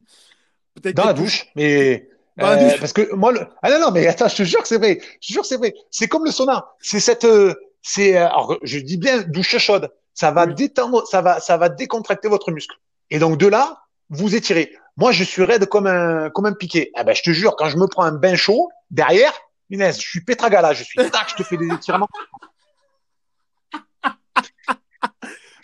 Peut-être 0.75 0.97
Dans 0.97 1.07
la 1.07 1.15
douche, 1.15 1.47
mais 1.57 2.09
Dans 2.37 2.49
la 2.49 2.57
euh, 2.57 2.71
douche. 2.71 2.81
parce 2.81 2.93
que 2.93 3.15
moi, 3.15 3.33
le... 3.33 3.41
ah 3.63 3.71
non 3.71 3.79
non, 3.81 3.91
mais 3.93 4.07
attends, 4.07 4.29
je 4.29 4.37
te 4.37 4.43
jure 4.43 4.61
que 4.61 4.69
c'est 4.69 4.79
vrai, 4.79 5.01
je 5.23 5.29
te 5.29 5.33
jure 5.33 5.43
que 5.43 5.49
c'est 5.49 5.57
vrai. 5.57 5.75
C'est 5.91 6.09
comme 6.09 6.25
le 6.25 6.31
sauna. 6.31 6.67
C'est 6.81 7.01
cette, 7.01 7.25
euh, 7.25 7.55
c'est, 7.83 8.17
euh, 8.19 8.27
alors 8.27 8.59
je 8.63 8.79
dis 8.79 8.99
bien 8.99 9.23
douche 9.23 9.57
chaude. 9.57 9.91
Ça 10.13 10.33
va 10.33 10.47
Oui. 10.47 10.55
détendre, 10.55 11.07
ça 11.07 11.23
va, 11.23 11.41
ça 11.41 11.57
va 11.57 11.69
décontracter 11.71 12.29
votre 12.29 12.51
muscle. 12.51 12.77
Et 13.11 13.19
donc 13.19 13.39
de 13.39 13.47
là, 13.47 13.83
vous 14.09 14.35
étirez. 14.35 14.73
Moi, 14.97 15.13
je 15.13 15.25
suis 15.25 15.43
raide 15.43 15.67
comme 15.67 15.87
un, 15.87 16.31
comme 16.31 16.47
un 16.47 16.53
piqué. 16.53 16.91
Ah 16.95 17.05
ben, 17.05 17.15
je 17.15 17.23
te 17.23 17.31
jure, 17.31 17.55
quand 17.57 17.69
je 17.69 17.77
me 17.77 17.87
prends 17.87 18.05
un 18.05 18.13
bain 18.13 18.35
chaud 18.35 18.71
derrière, 18.91 19.33
Inès, 19.71 20.01
je 20.01 20.09
suis 20.09 20.21
pétragala, 20.21 20.73
je 20.73 20.85
suis 20.85 20.99
tac, 21.11 21.29
je 21.31 21.35
te 21.35 21.43
fais 21.43 21.57
des 21.57 21.69
étirements. 21.69 22.09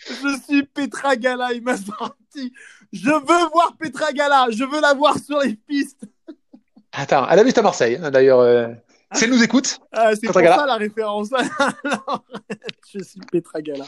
Je 0.05 0.37
suis 0.45 0.63
Petra 0.63 1.15
Gala, 1.15 1.53
il 1.53 1.63
m'a 1.63 1.77
sorti. 1.77 2.53
Je 2.91 3.09
veux 3.09 3.49
voir 3.51 3.75
Petra 3.79 4.11
Gala, 4.11 4.47
je 4.51 4.63
veux 4.63 4.81
la 4.81 4.93
voir 4.93 5.17
sur 5.17 5.39
les 5.39 5.55
pistes. 5.55 6.03
Attends, 6.91 7.27
elle 7.29 7.39
habite 7.39 7.57
à 7.57 7.61
Marseille, 7.61 7.99
hein, 8.01 8.11
d'ailleurs. 8.11 8.39
euh, 8.39 8.67
si 9.13 9.23
elle 9.23 9.31
nous 9.31 9.43
écoute, 9.43 9.79
Ah, 9.91 10.15
c'est 10.15 10.27
pour 10.27 10.35
ça 10.35 10.65
la 10.65 10.75
référence. 10.75 11.29
Alors, 11.83 12.25
je 12.91 13.03
suis 13.03 13.19
Petra 13.31 13.61
Gala. 13.61 13.85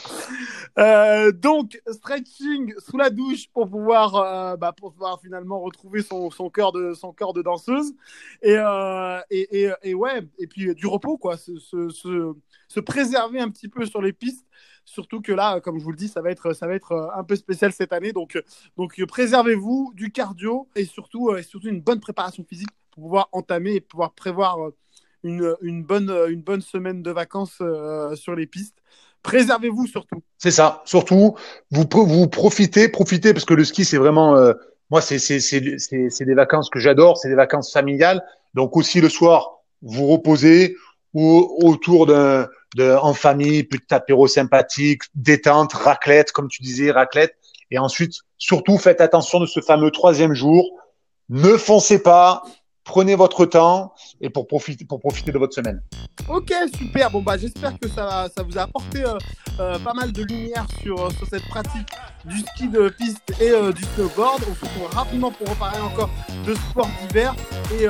Euh, 0.78 1.32
donc, 1.32 1.80
stretching 1.90 2.74
sous 2.78 2.96
la 2.96 3.10
douche 3.10 3.48
pour 3.52 3.68
pouvoir, 3.68 4.14
euh, 4.16 4.56
bah, 4.56 4.72
pour 4.72 4.92
pouvoir 4.92 5.20
finalement 5.20 5.60
retrouver 5.60 6.02
son, 6.02 6.30
son 6.30 6.50
cœur 6.50 6.72
de 6.72 6.94
son 6.94 7.12
cœur 7.12 7.32
de 7.32 7.42
danseuse 7.42 7.94
et, 8.42 8.56
euh, 8.56 9.20
et, 9.30 9.64
et, 9.64 9.72
et 9.82 9.94
ouais 9.94 10.22
et 10.38 10.46
puis 10.46 10.74
du 10.74 10.86
repos 10.86 11.18
quoi, 11.18 11.36
se, 11.36 11.58
se, 11.58 11.88
se, 11.88 12.34
se 12.68 12.80
préserver 12.80 13.40
un 13.40 13.50
petit 13.50 13.68
peu 13.68 13.84
sur 13.86 14.02
les 14.02 14.12
pistes. 14.12 14.46
Surtout 14.84 15.20
que 15.20 15.32
là, 15.32 15.60
comme 15.60 15.78
je 15.80 15.84
vous 15.84 15.90
le 15.90 15.96
dis, 15.96 16.08
ça 16.08 16.22
va 16.22 16.30
être 16.30 16.52
ça 16.52 16.66
va 16.68 16.74
être 16.74 16.92
euh, 16.92 17.08
un 17.16 17.24
peu 17.24 17.34
spécial 17.36 17.72
cette 17.72 17.92
année. 17.92 18.12
Donc 18.12 18.38
donc 18.76 19.02
préservez-vous 19.06 19.92
du 19.94 20.12
cardio 20.12 20.68
et 20.76 20.84
surtout 20.84 21.34
et 21.34 21.42
surtout 21.42 21.68
une 21.68 21.80
bonne 21.80 22.00
préparation 22.00 22.44
physique 22.44 22.70
pour 22.92 23.02
pouvoir 23.04 23.28
entamer 23.32 23.74
et 23.74 23.80
pouvoir 23.80 24.12
prévoir 24.12 24.58
une, 25.26 25.54
une, 25.62 25.82
bonne, 25.82 26.10
une 26.28 26.40
bonne 26.40 26.62
semaine 26.62 27.02
de 27.02 27.10
vacances 27.10 27.58
euh, 27.60 28.14
sur 28.16 28.34
les 28.34 28.46
pistes. 28.46 28.76
Préservez-vous 29.22 29.86
surtout. 29.86 30.22
c'est 30.38 30.52
ça. 30.52 30.82
Surtout, 30.84 31.34
vous 31.70 31.86
vous 31.92 32.28
profitez, 32.28 32.88
profitez 32.88 33.32
parce 33.32 33.44
que 33.44 33.54
le 33.54 33.64
ski, 33.64 33.84
c'est 33.84 33.96
vraiment, 33.96 34.36
euh, 34.36 34.52
moi, 34.90 35.00
c'est 35.00 35.18
des 35.18 36.34
vacances 36.34 36.70
que 36.70 36.78
j'adore, 36.78 37.18
c'est 37.18 37.28
des 37.28 37.34
vacances 37.34 37.72
familiales. 37.72 38.22
Donc 38.54 38.76
aussi 38.76 39.00
le 39.00 39.08
soir, 39.08 39.62
vous 39.82 40.06
reposez 40.06 40.76
ou 41.12 41.56
autour 41.62 42.06
d'un 42.06 42.48
en 42.78 43.14
famille, 43.14 43.64
petit 43.64 43.92
apéro 43.92 44.28
sympathique, 44.28 45.02
détente, 45.14 45.72
raclette, 45.72 46.30
comme 46.30 46.48
tu 46.48 46.62
disais, 46.62 46.90
raclette. 46.90 47.34
Et 47.70 47.78
ensuite, 47.78 48.12
surtout, 48.38 48.78
faites 48.78 49.00
attention 49.00 49.40
de 49.40 49.46
ce 49.46 49.60
fameux 49.60 49.90
troisième 49.90 50.34
jour. 50.34 50.64
Ne 51.28 51.56
foncez 51.56 52.02
pas, 52.02 52.44
prenez 52.86 53.14
votre 53.16 53.44
temps 53.44 53.92
et 54.20 54.30
pour 54.30 54.46
profiter, 54.46 54.84
pour 54.86 55.00
profiter 55.00 55.32
de 55.32 55.38
votre 55.38 55.52
semaine. 55.54 55.82
Ok, 56.28 56.52
super. 56.78 57.10
Bon, 57.10 57.20
bah, 57.20 57.36
j'espère 57.36 57.78
que 57.78 57.88
ça, 57.88 58.28
ça 58.34 58.42
vous 58.42 58.56
a 58.56 58.62
apporté 58.62 59.04
euh, 59.04 59.18
euh, 59.60 59.78
pas 59.80 59.92
mal 59.92 60.12
de 60.12 60.22
lumière 60.22 60.66
sur, 60.82 60.98
euh, 61.04 61.10
sur 61.10 61.26
cette 61.28 61.46
pratique 61.48 61.86
du 62.24 62.38
ski 62.40 62.68
de 62.68 62.88
piste 62.88 63.20
et 63.40 63.50
euh, 63.50 63.72
du 63.72 63.82
snowboard. 63.94 64.42
On 64.50 64.54
se 64.54 64.60
retrouve 64.60 64.94
rapidement 64.94 65.30
pour 65.30 65.48
reparler 65.48 65.80
encore 65.80 66.08
de 66.46 66.54
sport 66.54 66.88
d'hiver 67.02 67.34
et, 67.72 67.84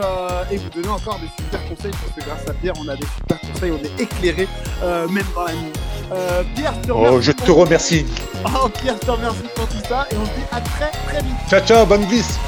et 0.54 0.56
vous 0.56 0.70
donner 0.70 0.88
encore 0.88 1.18
des 1.20 1.28
super 1.42 1.62
conseils 1.68 1.92
parce 1.92 2.12
que 2.14 2.24
grâce 2.28 2.48
à 2.48 2.54
Pierre, 2.54 2.74
on 2.78 2.88
a 2.88 2.96
des 2.96 3.06
super 3.06 3.40
conseils, 3.40 3.70
on 3.72 3.78
est 3.84 4.02
éclairé 4.02 4.48
même 4.82 5.24
dans 5.34 5.44
la 5.44 5.52
nuit. 5.52 5.72
Pierre, 6.54 6.74
je 6.82 6.86
te 6.88 6.92
Oh, 6.92 6.96
remercie. 6.98 7.22
je 7.26 7.32
te 7.32 7.42
pour- 7.44 7.56
remercie. 7.58 8.06
Oh, 8.44 8.68
Pierre, 8.68 8.94
je 9.00 9.06
te 9.06 9.10
remercie 9.10 9.42
pour 9.54 9.66
tout 9.68 9.84
ça 9.88 10.06
et 10.10 10.16
on 10.16 10.24
se 10.24 10.30
dit 10.30 10.46
à 10.52 10.60
très 10.60 10.90
très 10.90 11.22
vite. 11.22 11.36
Ciao, 11.50 11.60
ciao, 11.60 11.84
bonne 11.86 12.06
glisse. 12.06 12.38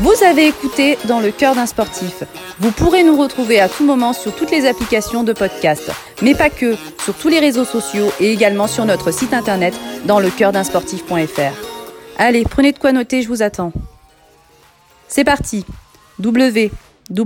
Vous 0.00 0.22
avez 0.24 0.46
écouté 0.46 0.96
Dans 1.08 1.18
le 1.18 1.32
cœur 1.32 1.56
d'un 1.56 1.66
sportif. 1.66 2.22
Vous 2.60 2.70
pourrez 2.70 3.02
nous 3.02 3.16
retrouver 3.20 3.58
à 3.58 3.68
tout 3.68 3.84
moment 3.84 4.12
sur 4.12 4.32
toutes 4.32 4.52
les 4.52 4.64
applications 4.64 5.24
de 5.24 5.32
podcast, 5.32 5.90
mais 6.22 6.36
pas 6.36 6.50
que, 6.50 6.76
sur 7.02 7.14
tous 7.14 7.28
les 7.28 7.40
réseaux 7.40 7.64
sociaux 7.64 8.12
et 8.20 8.32
également 8.32 8.68
sur 8.68 8.84
notre 8.84 9.10
site 9.10 9.34
internet 9.34 9.74
dans 10.06 10.20
le 10.20 10.30
cœur 10.30 10.52
d'un 10.52 10.62
sportif.fr. 10.62 11.52
Allez, 12.16 12.44
prenez 12.44 12.70
de 12.70 12.78
quoi 12.78 12.92
noter, 12.92 13.22
je 13.22 13.28
vous 13.28 13.42
attends. 13.42 13.72
C'est 15.08 15.24
parti. 15.24 15.64
www.da 16.22 17.18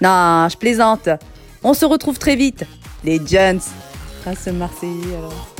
Non, 0.00 0.48
je 0.48 0.56
plaisante. 0.56 1.08
On 1.64 1.74
se 1.74 1.84
retrouve 1.84 2.20
très 2.20 2.36
vite, 2.36 2.64
les 3.02 3.20
Jones. 3.26 3.60
Ah, 4.24 4.36
ce 4.36 4.50
Marseillais 4.50 5.16
alors. 5.18 5.57